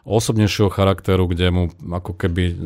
osobnejšieho 0.05 0.69
charakteru, 0.69 1.25
kde 1.25 1.49
mu 1.49 1.64
ako 1.88 2.12
keby 2.12 2.45
e, 2.53 2.57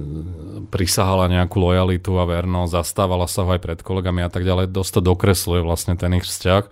prisahala 0.75 1.31
nejakú 1.31 1.63
lojalitu 1.63 2.19
a 2.19 2.27
vernosť, 2.27 2.83
zastávala 2.83 3.31
sa 3.31 3.47
ho 3.47 3.55
aj 3.55 3.63
pred 3.63 3.79
kolegami 3.81 4.27
a 4.27 4.31
tak 4.31 4.43
ďalej. 4.43 4.75
Dosť 4.75 4.99
to 4.99 5.15
dokresluje 5.15 5.63
vlastne 5.63 5.95
ten 5.95 6.11
ich 6.19 6.27
vzťah. 6.27 6.67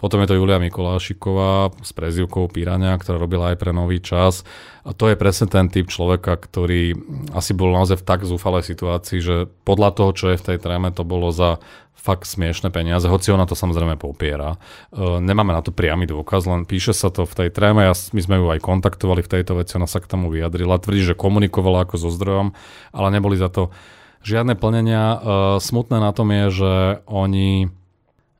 Potom 0.00 0.24
je 0.24 0.32
to 0.32 0.38
Julia 0.40 0.56
Mikolášiková 0.56 1.76
s 1.84 1.92
prezivkou 1.92 2.48
Pírania, 2.48 2.96
ktorá 2.96 3.20
robila 3.20 3.52
aj 3.52 3.60
pre 3.60 3.70
Nový 3.76 4.00
čas. 4.00 4.48
A 4.80 4.96
to 4.96 5.12
je 5.12 5.14
presne 5.14 5.44
ten 5.44 5.68
typ 5.68 5.92
človeka, 5.92 6.40
ktorý 6.40 6.96
asi 7.36 7.52
bol 7.52 7.68
naozaj 7.68 8.00
v 8.00 8.08
tak 8.08 8.24
zúfalej 8.24 8.64
situácii, 8.64 9.20
že 9.20 9.36
podľa 9.68 9.92
toho, 9.92 10.10
čo 10.16 10.26
je 10.32 10.40
v 10.40 10.46
tej 10.48 10.58
tréme, 10.58 10.88
to 10.88 11.04
bolo 11.04 11.28
za 11.36 11.60
fakt 12.00 12.24
smiešne 12.24 12.72
peniaze, 12.72 13.04
hoci 13.04 13.28
ona 13.28 13.44
to 13.44 13.52
samozrejme 13.52 14.00
popiera. 14.00 14.56
E, 14.88 15.20
nemáme 15.20 15.52
na 15.52 15.60
to 15.60 15.68
priamy 15.68 16.08
dôkaz, 16.08 16.48
len 16.48 16.64
píše 16.64 16.96
sa 16.96 17.12
to 17.12 17.28
v 17.28 17.36
tej 17.36 17.48
tréme, 17.52 17.84
ja, 17.84 17.92
my 17.92 18.20
sme 18.24 18.40
ju 18.40 18.48
aj 18.48 18.64
kontaktovali 18.64 19.20
v 19.20 19.32
tejto 19.36 19.60
veci, 19.60 19.76
ona 19.76 19.84
sa 19.84 20.00
k 20.00 20.08
tomu 20.08 20.32
vyjadrila, 20.32 20.80
tvrdí, 20.80 21.12
že 21.12 21.18
komunikovala 21.18 21.84
ako 21.84 22.00
so 22.00 22.08
zdrojom, 22.08 22.56
ale 22.96 23.08
neboli 23.12 23.36
za 23.36 23.52
to 23.52 23.68
žiadne 24.24 24.56
plnenia. 24.56 25.04
E, 25.04 25.16
smutné 25.60 26.00
na 26.00 26.16
tom 26.16 26.32
je, 26.32 26.44
že 26.64 26.72
oni 27.04 27.68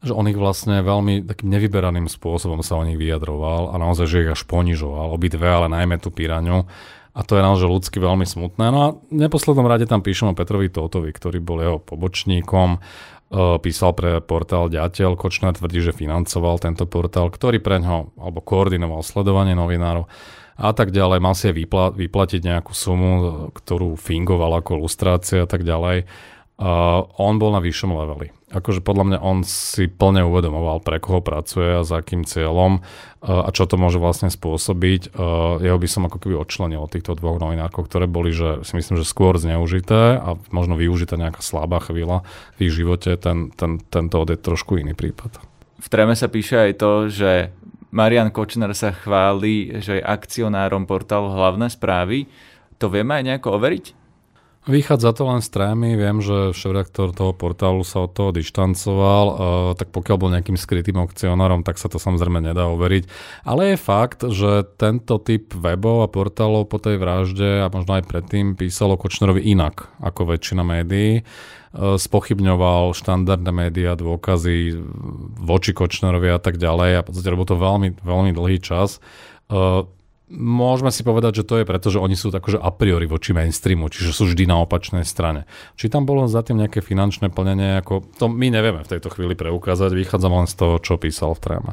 že 0.01 0.17
on 0.17 0.25
ich 0.33 0.39
vlastne 0.41 0.81
veľmi 0.81 1.29
takým 1.29 1.53
nevyberaným 1.53 2.09
spôsobom 2.09 2.65
sa 2.65 2.81
o 2.81 2.87
nich 2.89 2.97
vyjadroval 2.97 3.69
a 3.69 3.75
naozaj, 3.77 4.09
že 4.09 4.21
ich 4.25 4.33
až 4.33 4.49
ponižoval, 4.49 5.13
obidve, 5.13 5.45
ale 5.45 5.69
najmä 5.69 6.01
tú 6.01 6.09
píraňu. 6.09 6.65
A 7.13 7.21
to 7.21 7.37
je 7.37 7.45
naozaj 7.45 7.69
ľudsky 7.69 7.99
veľmi 8.01 8.25
smutné. 8.25 8.71
No 8.73 8.79
a 8.81 8.89
v 8.97 9.29
neposlednom 9.29 9.69
rade 9.69 9.85
tam 9.85 10.01
píšem 10.01 10.33
o 10.33 10.39
Petrovi 10.39 10.73
Tótovi, 10.73 11.13
ktorý 11.13 11.43
bol 11.43 11.59
jeho 11.61 11.79
pobočníkom, 11.83 12.81
písal 13.63 13.95
pre 13.95 14.19
portál 14.19 14.67
Ďateľ, 14.67 15.15
Kočner 15.15 15.55
tvrdí, 15.55 15.79
že 15.81 15.95
financoval 15.95 16.59
tento 16.59 16.85
portál, 16.91 17.31
ktorý 17.31 17.63
pre 17.63 17.79
ňo, 17.79 18.19
alebo 18.19 18.43
koordinoval 18.43 19.07
sledovanie 19.07 19.55
novinárov 19.55 20.11
a 20.61 20.71
tak 20.77 20.93
ďalej. 20.93 21.19
Mal 21.25 21.35
si 21.39 21.49
vypla- 21.55 21.95
vyplatiť 21.95 22.41
nejakú 22.45 22.75
sumu, 22.77 23.11
ktorú 23.55 23.97
fingoval 23.97 24.61
ako 24.61 24.85
lustrácia 24.85 25.47
a 25.47 25.49
tak 25.49 25.65
ďalej. 25.65 26.05
Uh, 26.61 27.09
on 27.17 27.41
bol 27.41 27.57
na 27.57 27.65
vyššom 27.65 27.97
leveli 27.97 28.29
akože 28.51 28.83
podľa 28.83 29.05
mňa 29.07 29.19
on 29.23 29.47
si 29.47 29.87
plne 29.87 30.27
uvedomoval, 30.27 30.83
pre 30.83 30.99
koho 30.99 31.23
pracuje 31.23 31.81
a 31.81 31.87
za 31.87 32.03
akým 32.03 32.27
cieľom 32.27 32.83
uh, 32.83 33.47
a 33.47 33.49
čo 33.55 33.65
to 33.71 33.79
môže 33.79 34.03
vlastne 34.03 34.29
spôsobiť. 34.29 35.15
Uh, 35.15 35.63
jeho 35.63 35.79
by 35.79 35.89
som 35.89 36.07
ako 36.11 36.19
keby 36.19 36.35
odčlenil 36.35 36.83
od 36.83 36.91
týchto 36.91 37.15
dvoch 37.15 37.39
novinárkov, 37.39 37.87
ktoré 37.87 38.11
boli, 38.11 38.35
že 38.35 38.67
si 38.67 38.75
myslím, 38.75 38.99
že 38.99 39.07
skôr 39.07 39.39
zneužité 39.39 40.19
a 40.19 40.35
možno 40.51 40.75
využitá 40.75 41.15
nejaká 41.15 41.41
slabá 41.41 41.79
chvíľa 41.79 42.27
v 42.59 42.69
ich 42.69 42.75
živote. 42.75 43.15
Ten, 43.15 43.55
ten, 43.55 43.79
tento 43.79 44.27
je 44.27 44.37
trošku 44.37 44.83
iný 44.83 44.99
prípad. 44.99 45.39
V 45.81 45.87
Treme 45.89 46.19
sa 46.19 46.29
píše 46.29 46.59
aj 46.59 46.73
to, 46.77 47.09
že 47.09 47.55
Marian 47.95 48.35
Kočner 48.35 48.71
sa 48.77 48.93
chváli, 48.93 49.81
že 49.81 49.99
je 49.99 50.05
akcionárom 50.05 50.85
portálu 50.85 51.33
Hlavné 51.33 51.73
správy. 51.73 52.29
To 52.83 52.93
vieme 52.93 53.17
aj 53.17 53.25
nejako 53.27 53.57
overiť? 53.59 54.00
Vychádza 54.69 55.17
to 55.17 55.25
len 55.25 55.41
z 55.41 55.49
trémy, 55.57 55.97
viem, 55.97 56.21
že 56.21 56.53
šéf-redaktor 56.53 57.17
toho 57.17 57.33
portálu 57.33 57.81
sa 57.81 58.05
od 58.05 58.13
toho 58.13 58.29
dištancoval, 58.29 59.25
uh, 59.25 59.37
tak 59.73 59.89
pokiaľ 59.89 60.17
bol 60.21 60.29
nejakým 60.37 60.61
skrytým 60.61 61.01
akcionárom, 61.01 61.65
tak 61.65 61.81
sa 61.81 61.89
to 61.89 61.97
samozrejme 61.97 62.45
nedá 62.45 62.69
overiť. 62.69 63.09
Ale 63.49 63.73
je 63.73 63.77
fakt, 63.81 64.21
že 64.21 64.69
tento 64.77 65.17
typ 65.17 65.57
webov 65.57 66.05
a 66.05 66.13
portálov 66.13 66.69
po 66.69 66.77
tej 66.77 67.01
vražde 67.01 67.65
a 67.65 67.73
možno 67.73 67.97
aj 67.97 68.05
predtým 68.05 68.53
písalo 68.53 69.01
Kočnerovi 69.01 69.49
inak 69.49 69.89
ako 69.97 70.37
väčšina 70.37 70.61
médií. 70.61 71.25
Uh, 71.73 71.97
spochybňoval 71.97 72.93
štandardné 72.93 73.49
médiá, 73.57 73.97
dôkazy 73.97 74.77
voči 75.41 75.73
Kočnerovi 75.73 76.37
a 76.37 76.37
tak 76.37 76.61
ďalej 76.61 77.01
a 77.01 77.03
v 77.03 77.07
podstate 77.09 77.33
robil 77.33 77.49
to 77.49 77.57
veľmi, 77.57 77.89
veľmi 78.05 78.37
dlhý 78.37 78.61
čas. 78.61 79.01
Uh, 79.49 79.89
Môžeme 80.31 80.95
si 80.95 81.03
povedať, 81.03 81.43
že 81.43 81.47
to 81.47 81.59
je 81.59 81.67
preto, 81.67 81.91
že 81.91 81.99
oni 81.99 82.15
sú 82.15 82.31
akože 82.31 82.63
a 82.63 82.71
priori 82.71 83.11
voči 83.11 83.35
mainstreamu, 83.35 83.91
čiže 83.91 84.15
sú 84.15 84.31
vždy 84.31 84.47
na 84.47 84.63
opačnej 84.63 85.03
strane. 85.03 85.43
Či 85.75 85.91
tam 85.91 86.07
bolo 86.07 86.31
za 86.31 86.47
tým 86.47 86.63
nejaké 86.63 86.79
finančné 86.79 87.35
plnenie, 87.35 87.83
ako 87.83 88.07
to 88.15 88.31
my 88.31 88.47
nevieme 88.47 88.87
v 88.87 88.91
tejto 88.95 89.11
chvíli 89.11 89.35
preukázať, 89.35 89.91
vychádzam 89.91 90.31
len 90.31 90.47
z 90.47 90.55
toho, 90.55 90.79
čo 90.79 91.03
písal 91.03 91.35
v 91.35 91.43
tréme. 91.43 91.73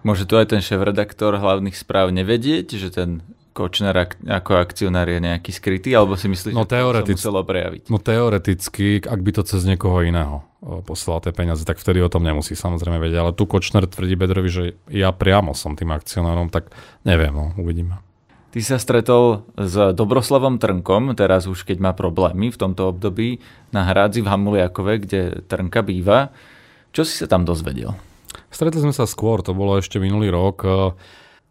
Môže 0.00 0.24
tu 0.24 0.40
aj 0.40 0.48
ten 0.48 0.64
šéf-redaktor 0.64 1.36
hlavných 1.36 1.76
správ 1.76 2.08
nevedieť, 2.08 2.66
že 2.80 2.88
ten 2.88 3.20
Kočner 3.52 3.92
ako 4.24 4.62
akcionár 4.62 5.04
je 5.10 5.20
nejaký 5.20 5.52
skrytý, 5.52 5.92
alebo 5.92 6.16
si 6.16 6.32
myslíš, 6.32 6.56
no, 6.56 6.64
že 6.64 6.80
to 7.04 7.04
sa 7.04 7.34
muselo 7.34 7.44
prejaviť? 7.44 7.92
No 7.92 8.00
teoreticky, 8.00 9.04
ak 9.04 9.20
by 9.20 9.30
to 9.36 9.42
cez 9.44 9.68
niekoho 9.68 10.00
iného 10.00 10.49
poslal 10.60 11.24
tie 11.24 11.32
peniaze, 11.32 11.64
tak 11.64 11.80
vtedy 11.80 12.04
o 12.04 12.12
tom 12.12 12.20
nemusí 12.20 12.52
samozrejme 12.52 13.00
vedieť. 13.00 13.18
Ale 13.20 13.32
tu 13.32 13.48
Kočner 13.48 13.88
tvrdí 13.88 14.14
Bedrovi, 14.14 14.50
že 14.52 14.64
ja 14.92 15.08
priamo 15.10 15.56
som 15.56 15.72
tým 15.72 15.90
akcionárom, 15.92 16.52
tak 16.52 16.68
neviem, 17.08 17.32
no, 17.32 17.56
uvidíme. 17.56 18.04
Ty 18.50 18.60
sa 18.66 18.76
stretol 18.82 19.46
s 19.54 19.94
Dobroslavom 19.94 20.58
Trnkom, 20.58 21.14
teraz 21.14 21.46
už 21.46 21.62
keď 21.62 21.78
má 21.78 21.92
problémy 21.94 22.50
v 22.50 22.58
tomto 22.58 22.90
období, 22.90 23.38
na 23.70 23.86
hrádzi 23.86 24.26
v 24.26 24.30
Hamuliakove, 24.30 25.06
kde 25.06 25.20
Trnka 25.46 25.86
býva. 25.86 26.34
Čo 26.90 27.06
si 27.06 27.14
sa 27.14 27.30
tam 27.30 27.46
dozvedel? 27.46 27.94
Stretli 28.50 28.82
sme 28.82 28.90
sa 28.90 29.06
skôr, 29.06 29.46
to 29.46 29.54
bolo 29.54 29.78
ešte 29.78 30.02
minulý 30.02 30.34
rok 30.34 30.66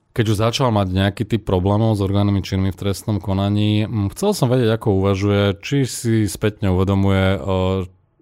keď 0.09 0.25
už 0.35 0.41
začal 0.41 0.73
mať 0.73 0.87
nejaký 0.89 1.23
typ 1.23 1.45
problémov 1.45 1.95
s 1.95 2.01
orgánmi 2.01 2.41
činnými 2.41 2.73
v 2.73 2.79
trestnom 2.81 3.21
konaní, 3.21 3.85
chcel 4.17 4.33
som 4.33 4.49
vedieť, 4.49 4.75
ako 4.75 4.99
uvažuje, 4.99 5.43
či 5.61 5.85
si 5.85 6.25
spätne 6.25 6.73
uvedomuje, 6.73 7.39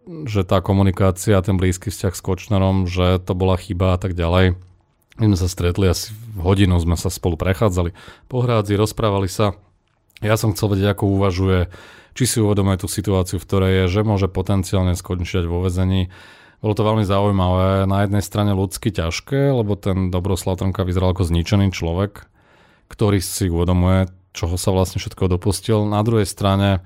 že 0.07 0.47
tá 0.47 0.63
komunikácia, 0.63 1.43
ten 1.43 1.59
blízky 1.59 1.91
vzťah 1.91 2.13
s 2.15 2.21
Kočnerom, 2.23 2.87
že 2.87 3.19
to 3.19 3.35
bola 3.35 3.59
chyba 3.59 3.95
a 3.95 3.99
tak 3.99 4.15
ďalej. 4.15 4.55
My 5.17 5.25
sme 5.33 5.37
sa 5.37 5.49
stretli 5.51 5.89
asi 5.89 6.15
hodinu, 6.37 6.77
sme 6.79 6.95
sa 6.95 7.11
spolu 7.11 7.35
prechádzali 7.35 7.91
po 8.31 8.45
hrádzi, 8.45 8.79
rozprávali 8.79 9.27
sa. 9.27 9.57
Ja 10.23 10.39
som 10.39 10.53
chcel 10.55 10.73
vedieť, 10.73 10.97
ako 10.97 11.13
uvažuje, 11.19 11.69
či 12.17 12.23
si 12.25 12.37
uvedomuje 12.41 12.81
tú 12.81 12.87
situáciu, 12.89 13.37
v 13.37 13.45
ktorej 13.45 13.71
je, 13.83 13.99
že 13.99 14.01
môže 14.07 14.29
potenciálne 14.29 14.97
skončiť 14.97 15.45
vo 15.45 15.61
vezení 15.65 16.09
bolo 16.57 16.73
to 16.73 16.81
veľmi 16.81 17.05
zaujímavé. 17.05 17.85
Na 17.85 18.01
jednej 18.05 18.23
strane 18.25 18.57
ľudsky 18.57 18.89
ťažké, 18.89 19.53
lebo 19.53 19.77
ten 19.77 20.09
Dobroslav 20.09 20.57
Trnka 20.57 20.81
vyzeral 20.81 21.13
ako 21.13 21.29
zničený 21.29 21.69
človek, 21.69 22.25
ktorý 22.89 23.21
si 23.21 23.45
uvedomuje, 23.45 24.09
čoho 24.33 24.57
sa 24.57 24.73
vlastne 24.73 24.97
všetko 24.97 25.37
dopustil. 25.37 25.85
Na 25.85 26.01
druhej 26.01 26.25
strane 26.25 26.81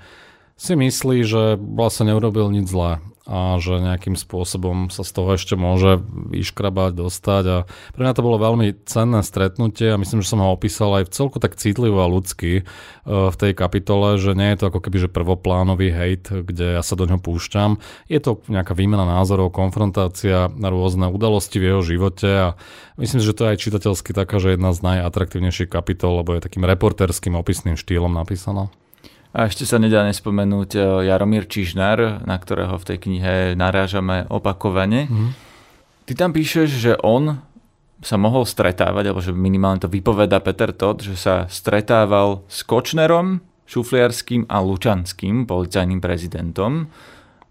si 0.59 0.75
myslí, 0.75 1.23
že 1.23 1.55
vlastne 1.55 2.11
neurobil 2.11 2.51
nič 2.51 2.67
zlé 2.67 2.99
a 3.31 3.55
že 3.63 3.79
nejakým 3.79 4.19
spôsobom 4.19 4.91
sa 4.91 5.07
z 5.07 5.11
toho 5.15 5.39
ešte 5.39 5.55
môže 5.55 6.03
vyškrabať, 6.03 6.91
dostať 6.99 7.43
a 7.47 7.57
pre 7.95 8.01
mňa 8.03 8.13
to 8.19 8.25
bolo 8.27 8.35
veľmi 8.35 8.83
cenné 8.83 9.23
stretnutie 9.23 9.95
a 9.95 9.95
myslím, 9.95 10.19
že 10.19 10.35
som 10.35 10.43
ho 10.43 10.51
opísal 10.51 10.91
aj 10.99 11.07
v 11.07 11.13
celku 11.15 11.39
tak 11.39 11.55
citlivo 11.55 12.03
a 12.03 12.11
ľudsky 12.11 12.51
e, 12.59 12.63
v 13.07 13.35
tej 13.39 13.55
kapitole, 13.55 14.19
že 14.19 14.35
nie 14.35 14.51
je 14.51 14.59
to 14.59 14.65
ako 14.67 14.83
keby 14.83 15.07
že 15.07 15.07
prvoplánový 15.07 15.95
hejt, 15.95 16.27
kde 16.43 16.75
ja 16.75 16.83
sa 16.83 16.99
do 16.99 17.07
ňoho 17.07 17.23
púšťam. 17.23 17.79
Je 18.11 18.19
to 18.19 18.43
nejaká 18.51 18.75
výmena 18.75 19.07
názorov, 19.07 19.55
konfrontácia 19.55 20.51
na 20.51 20.67
rôzne 20.67 21.07
udalosti 21.07 21.55
v 21.63 21.71
jeho 21.71 21.81
živote 21.87 22.27
a 22.27 22.47
myslím, 22.99 23.23
že 23.23 23.31
to 23.31 23.47
je 23.47 23.51
aj 23.55 23.61
čitateľsky 23.63 24.11
taká, 24.11 24.43
že 24.43 24.59
jedna 24.59 24.75
z 24.75 24.83
najatraktívnejších 24.83 25.71
kapitol, 25.71 26.19
lebo 26.19 26.35
je 26.35 26.43
takým 26.43 26.67
reporterským 26.67 27.39
opisným 27.39 27.79
štýlom 27.79 28.11
napísaná. 28.11 28.67
A 29.31 29.47
ešte 29.47 29.63
sa 29.63 29.79
nedá 29.79 30.03
nespomenúť 30.03 30.75
e, 30.75 30.79
Jaromír 31.07 31.47
Čižnár, 31.47 32.27
na 32.27 32.35
ktorého 32.35 32.75
v 32.75 32.87
tej 32.87 32.97
knihe 32.99 33.35
narážame 33.55 34.27
opakovane. 34.27 35.07
Mm. 35.07 35.31
Ty 36.03 36.13
tam 36.19 36.31
píšeš, 36.35 36.67
že 36.67 36.93
on 36.99 37.39
sa 38.03 38.19
mohol 38.19 38.43
stretávať, 38.43 39.03
alebo 39.07 39.23
že 39.23 39.31
minimálne 39.31 39.79
to 39.79 39.87
vypoveda 39.87 40.43
Peter 40.43 40.75
Todd, 40.75 41.05
že 41.05 41.15
sa 41.15 41.47
stretával 41.47 42.43
s 42.51 42.65
Kočnerom, 42.65 43.39
Šufliarským 43.69 44.51
a 44.51 44.59
Lučanským, 44.59 45.47
policajným 45.47 46.03
prezidentom. 46.03 46.91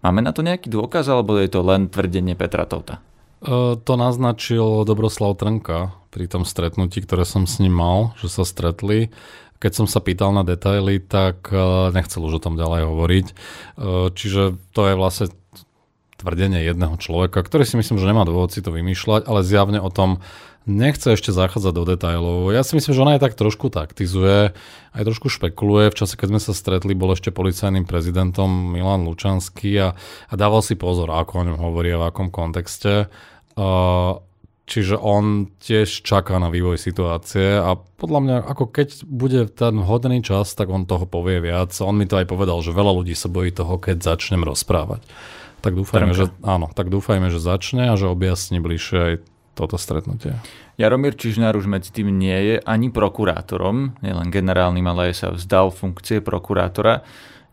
Máme 0.05 0.21
na 0.21 0.29
to 0.35 0.45
nejaký 0.45 0.69
dôkaz, 0.69 1.09
alebo 1.09 1.39
je 1.41 1.49
to 1.49 1.65
len 1.65 1.89
tvrdenie 1.89 2.37
Petra 2.37 2.69
Tota? 2.69 3.01
To 3.81 3.93
naznačil 3.97 4.85
Dobroslav 4.85 5.33
Trnka 5.41 5.97
pri 6.13 6.29
tom 6.29 6.45
stretnutí, 6.45 7.01
ktoré 7.01 7.25
som 7.25 7.49
s 7.49 7.57
ním 7.57 7.73
mal, 7.73 8.13
že 8.21 8.29
sa 8.29 8.45
stretli 8.45 9.09
keď 9.61 9.71
som 9.77 9.85
sa 9.85 10.01
pýtal 10.01 10.33
na 10.33 10.41
detaily, 10.41 10.97
tak 10.97 11.53
e, 11.53 11.93
nechcel 11.93 12.25
už 12.25 12.41
o 12.41 12.43
tom 12.43 12.57
ďalej 12.57 12.89
hovoriť. 12.89 13.27
E, 13.29 13.33
čiže 14.17 14.57
to 14.73 14.81
je 14.89 14.93
vlastne 14.97 15.29
tvrdenie 16.17 16.65
jedného 16.65 16.97
človeka, 16.97 17.45
ktorý 17.45 17.65
si 17.65 17.77
myslím, 17.77 18.01
že 18.01 18.09
nemá 18.09 18.25
dôvod 18.25 18.49
si 18.49 18.65
to 18.65 18.73
vymýšľať, 18.73 19.29
ale 19.29 19.45
zjavne 19.45 19.77
o 19.81 19.89
tom 19.93 20.21
nechce 20.69 21.17
ešte 21.17 21.33
zachádzať 21.33 21.73
do 21.73 21.83
detailov. 21.89 22.53
Ja 22.53 22.61
si 22.61 22.77
myslím, 22.77 22.93
že 22.93 23.01
ona 23.01 23.13
aj 23.17 23.25
tak 23.25 23.33
trošku 23.33 23.73
taktizuje, 23.73 24.53
aj 24.93 25.03
trošku 25.05 25.33
špekuluje. 25.33 25.89
V 25.89 25.97
čase, 25.97 26.13
keď 26.13 26.27
sme 26.37 26.41
sa 26.41 26.53
stretli, 26.53 26.93
bol 26.93 27.13
ešte 27.13 27.33
policajným 27.33 27.89
prezidentom 27.89 28.49
Milan 28.49 29.05
Lučanský 29.05 29.73
a, 29.81 29.89
a 30.29 30.33
dával 30.37 30.61
si 30.61 30.77
pozor, 30.77 31.09
ako 31.09 31.33
o 31.41 31.45
ňom 31.49 31.57
hovorí 31.57 31.97
v 31.97 32.05
akom 32.05 32.29
kontexte. 32.29 33.09
Uh, 33.57 34.21
Čiže 34.71 34.95
on 34.95 35.51
tiež 35.59 36.07
čaká 36.07 36.39
na 36.39 36.47
vývoj 36.47 36.79
situácie 36.79 37.59
a 37.59 37.75
podľa 37.75 38.19
mňa, 38.23 38.37
ako 38.55 38.71
keď 38.71 39.03
bude 39.03 39.51
ten 39.51 39.75
hodný 39.83 40.23
čas, 40.23 40.55
tak 40.55 40.71
on 40.71 40.87
toho 40.87 41.03
povie 41.03 41.43
viac. 41.43 41.75
On 41.83 41.91
mi 41.91 42.07
to 42.07 42.15
aj 42.15 42.31
povedal, 42.31 42.63
že 42.63 42.71
veľa 42.71 43.03
ľudí 43.03 43.11
sa 43.11 43.27
bojí 43.27 43.51
toho, 43.51 43.75
keď 43.75 43.99
začnem 44.15 44.47
rozprávať. 44.47 45.03
Tak 45.59 45.75
dúfajme, 45.75 46.15
že, 46.15 46.31
áno, 46.47 46.71
tak 46.71 46.87
dúfajme, 46.87 47.27
že 47.27 47.43
začne 47.43 47.91
a 47.91 47.99
že 47.99 48.07
objasní 48.07 48.63
bližšie 48.63 48.97
aj 49.03 49.13
toto 49.59 49.75
stretnutie. 49.75 50.39
Jaromír 50.79 51.19
Čižnár 51.19 51.59
už 51.59 51.67
medzi 51.67 51.91
tým 51.91 52.07
nie 52.07 52.55
je 52.55 52.55
ani 52.63 52.87
prokurátorom, 52.95 53.99
nielen 53.99 54.31
generálnym, 54.31 54.87
ale 54.87 55.11
aj 55.11 55.15
sa 55.19 55.27
vzdal 55.35 55.75
funkcie 55.75 56.23
prokurátora. 56.23 57.03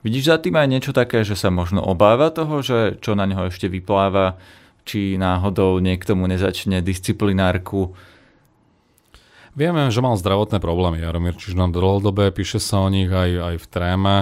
Vidíš 0.07 0.31
za 0.31 0.38
tým 0.38 0.54
aj 0.54 0.70
niečo 0.70 0.92
také, 0.94 1.26
že 1.26 1.35
sa 1.35 1.50
možno 1.50 1.83
obáva 1.83 2.31
toho, 2.31 2.62
že 2.62 2.94
čo 3.02 3.18
na 3.18 3.26
neho 3.26 3.50
ešte 3.50 3.66
vypláva 3.66 4.38
či 4.88 5.20
náhodou 5.20 5.77
niekto 5.85 6.16
mu 6.16 6.24
nezačne 6.24 6.81
disciplinárku. 6.81 7.92
Vieme, 9.53 9.92
že 9.92 10.01
mal 10.01 10.16
zdravotné 10.16 10.64
problémy 10.64 11.05
Jaromír 11.05 11.37
Čižno 11.37 11.68
dlhodobé, 11.68 12.33
píše 12.33 12.57
sa 12.57 12.81
o 12.81 12.88
nich 12.88 13.12
aj, 13.12 13.31
aj 13.53 13.55
v 13.61 13.66
tréme, 13.68 14.16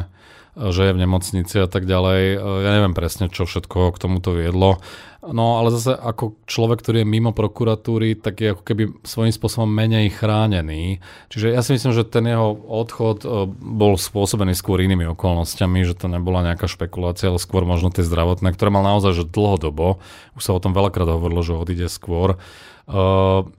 že 0.56 0.90
je 0.90 0.94
v 0.96 1.02
nemocnici 1.06 1.56
a 1.62 1.68
tak 1.70 1.86
ďalej. 1.86 2.40
Ja 2.40 2.70
neviem 2.74 2.96
presne, 2.96 3.30
čo 3.30 3.46
všetko 3.46 3.94
k 3.94 4.00
tomuto 4.00 4.34
viedlo. 4.34 4.82
No 5.26 5.58
ale 5.58 5.74
zase 5.74 5.90
ako 5.90 6.38
človek, 6.46 6.78
ktorý 6.82 7.02
je 7.02 7.08
mimo 7.08 7.34
prokuratúry, 7.34 8.14
tak 8.14 8.38
je 8.38 8.54
ako 8.54 8.62
keby 8.62 8.82
svojím 9.02 9.34
spôsobom 9.34 9.66
menej 9.66 10.14
chránený. 10.14 11.02
Čiže 11.34 11.50
ja 11.50 11.60
si 11.66 11.74
myslím, 11.74 11.92
že 11.92 12.06
ten 12.06 12.30
jeho 12.30 12.54
odchod 12.54 13.26
e, 13.26 13.50
bol 13.50 13.98
spôsobený 13.98 14.54
skôr 14.54 14.78
inými 14.78 15.10
okolnostiami, 15.18 15.82
že 15.82 15.98
to 15.98 16.06
nebola 16.06 16.46
nejaká 16.46 16.70
špekulácia, 16.70 17.34
ale 17.34 17.42
skôr 17.42 17.66
možno 17.66 17.90
tie 17.90 18.06
zdravotné, 18.06 18.54
ktoré 18.54 18.70
mal 18.70 18.86
naozaj 18.86 19.18
že 19.18 19.24
dlhodobo. 19.26 19.98
Už 20.38 20.42
sa 20.46 20.54
o 20.54 20.62
tom 20.62 20.70
veľakrát 20.70 21.10
hovorilo, 21.10 21.42
že 21.42 21.58
odíde 21.58 21.90
skôr. 21.90 22.38
Uh, 22.86 23.50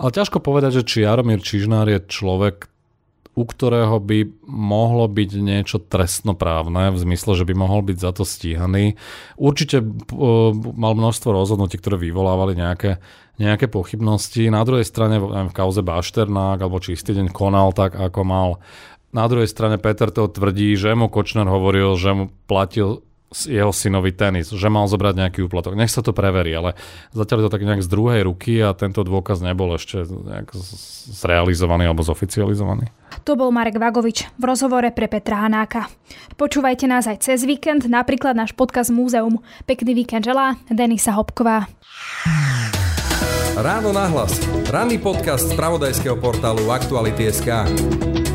ale 0.00 0.08
ťažko 0.08 0.40
povedať, 0.40 0.80
že 0.80 0.88
či 0.88 1.04
Jaromír 1.04 1.44
Čižnár 1.44 1.84
je 1.92 2.00
človek, 2.08 2.71
u 3.32 3.48
ktorého 3.48 3.96
by 3.96 4.44
mohlo 4.44 5.08
byť 5.08 5.30
niečo 5.40 5.80
trestnoprávne, 5.80 6.92
v 6.92 6.98
zmysle, 7.00 7.32
že 7.32 7.48
by 7.48 7.54
mohol 7.56 7.80
byť 7.80 7.96
za 7.96 8.10
to 8.12 8.28
stíhaný. 8.28 9.00
Určite 9.40 9.80
uh, 9.80 10.52
mal 10.52 10.92
množstvo 10.92 11.32
rozhodnutí, 11.32 11.80
ktoré 11.80 11.96
vyvolávali 11.96 12.52
nejaké, 12.60 13.00
nejaké 13.40 13.72
pochybnosti. 13.72 14.52
Na 14.52 14.60
druhej 14.68 14.84
strane 14.84 15.16
v 15.16 15.54
kauze 15.56 15.80
Bašternák 15.80 16.60
alebo 16.60 16.84
čistý 16.84 17.16
deň 17.16 17.32
konal 17.32 17.72
tak, 17.72 17.96
ako 17.96 18.20
mal. 18.20 18.48
Na 19.16 19.24
druhej 19.28 19.48
strane 19.48 19.80
Peter 19.80 20.12
to 20.12 20.28
tvrdí, 20.28 20.76
že 20.76 20.92
mu 20.92 21.08
Kočner 21.08 21.48
hovoril, 21.48 21.96
že 21.96 22.10
mu 22.12 22.24
platil 22.48 23.04
jeho 23.34 23.72
synovi 23.72 24.12
tenis, 24.12 24.52
že 24.52 24.68
mal 24.68 24.86
zobrať 24.86 25.14
nejaký 25.18 25.40
úplatok. 25.48 25.74
Nech 25.74 25.90
sa 25.90 26.04
to 26.04 26.14
preverí, 26.14 26.52
ale 26.52 26.76
zatiaľ 27.16 27.38
je 27.42 27.46
to 27.48 27.54
tak 27.54 27.64
nejak 27.66 27.82
z 27.84 27.88
druhej 27.90 28.20
ruky 28.28 28.60
a 28.60 28.76
tento 28.76 29.02
dôkaz 29.02 29.40
nebol 29.40 29.74
ešte 29.74 30.04
nejak 30.06 30.52
zrealizovaný 31.10 31.88
alebo 31.88 32.04
zoficializovaný. 32.04 32.92
To 33.28 33.36
bol 33.36 33.52
Marek 33.52 33.76
Vagovič 33.76 34.28
v 34.40 34.44
rozhovore 34.44 34.88
pre 34.90 35.06
Petra 35.06 35.44
Hanáka. 35.44 35.86
Počúvajte 36.40 36.88
nás 36.88 37.04
aj 37.06 37.22
cez 37.22 37.44
víkend, 37.44 37.86
napríklad 37.86 38.34
náš 38.34 38.56
podcast 38.56 38.88
Múzeum. 38.88 39.38
Pekný 39.68 39.92
víkend 39.92 40.24
želá 40.24 40.56
Denisa 40.72 41.12
Hopková. 41.14 41.68
Ráno 43.52 43.92
nahlas. 43.92 44.40
Ranný 44.72 44.96
podcast 44.96 45.52
z 45.52 45.54
pravodajského 45.54 46.16
portálu 46.16 46.72
Aktuality.sk. 46.72 48.31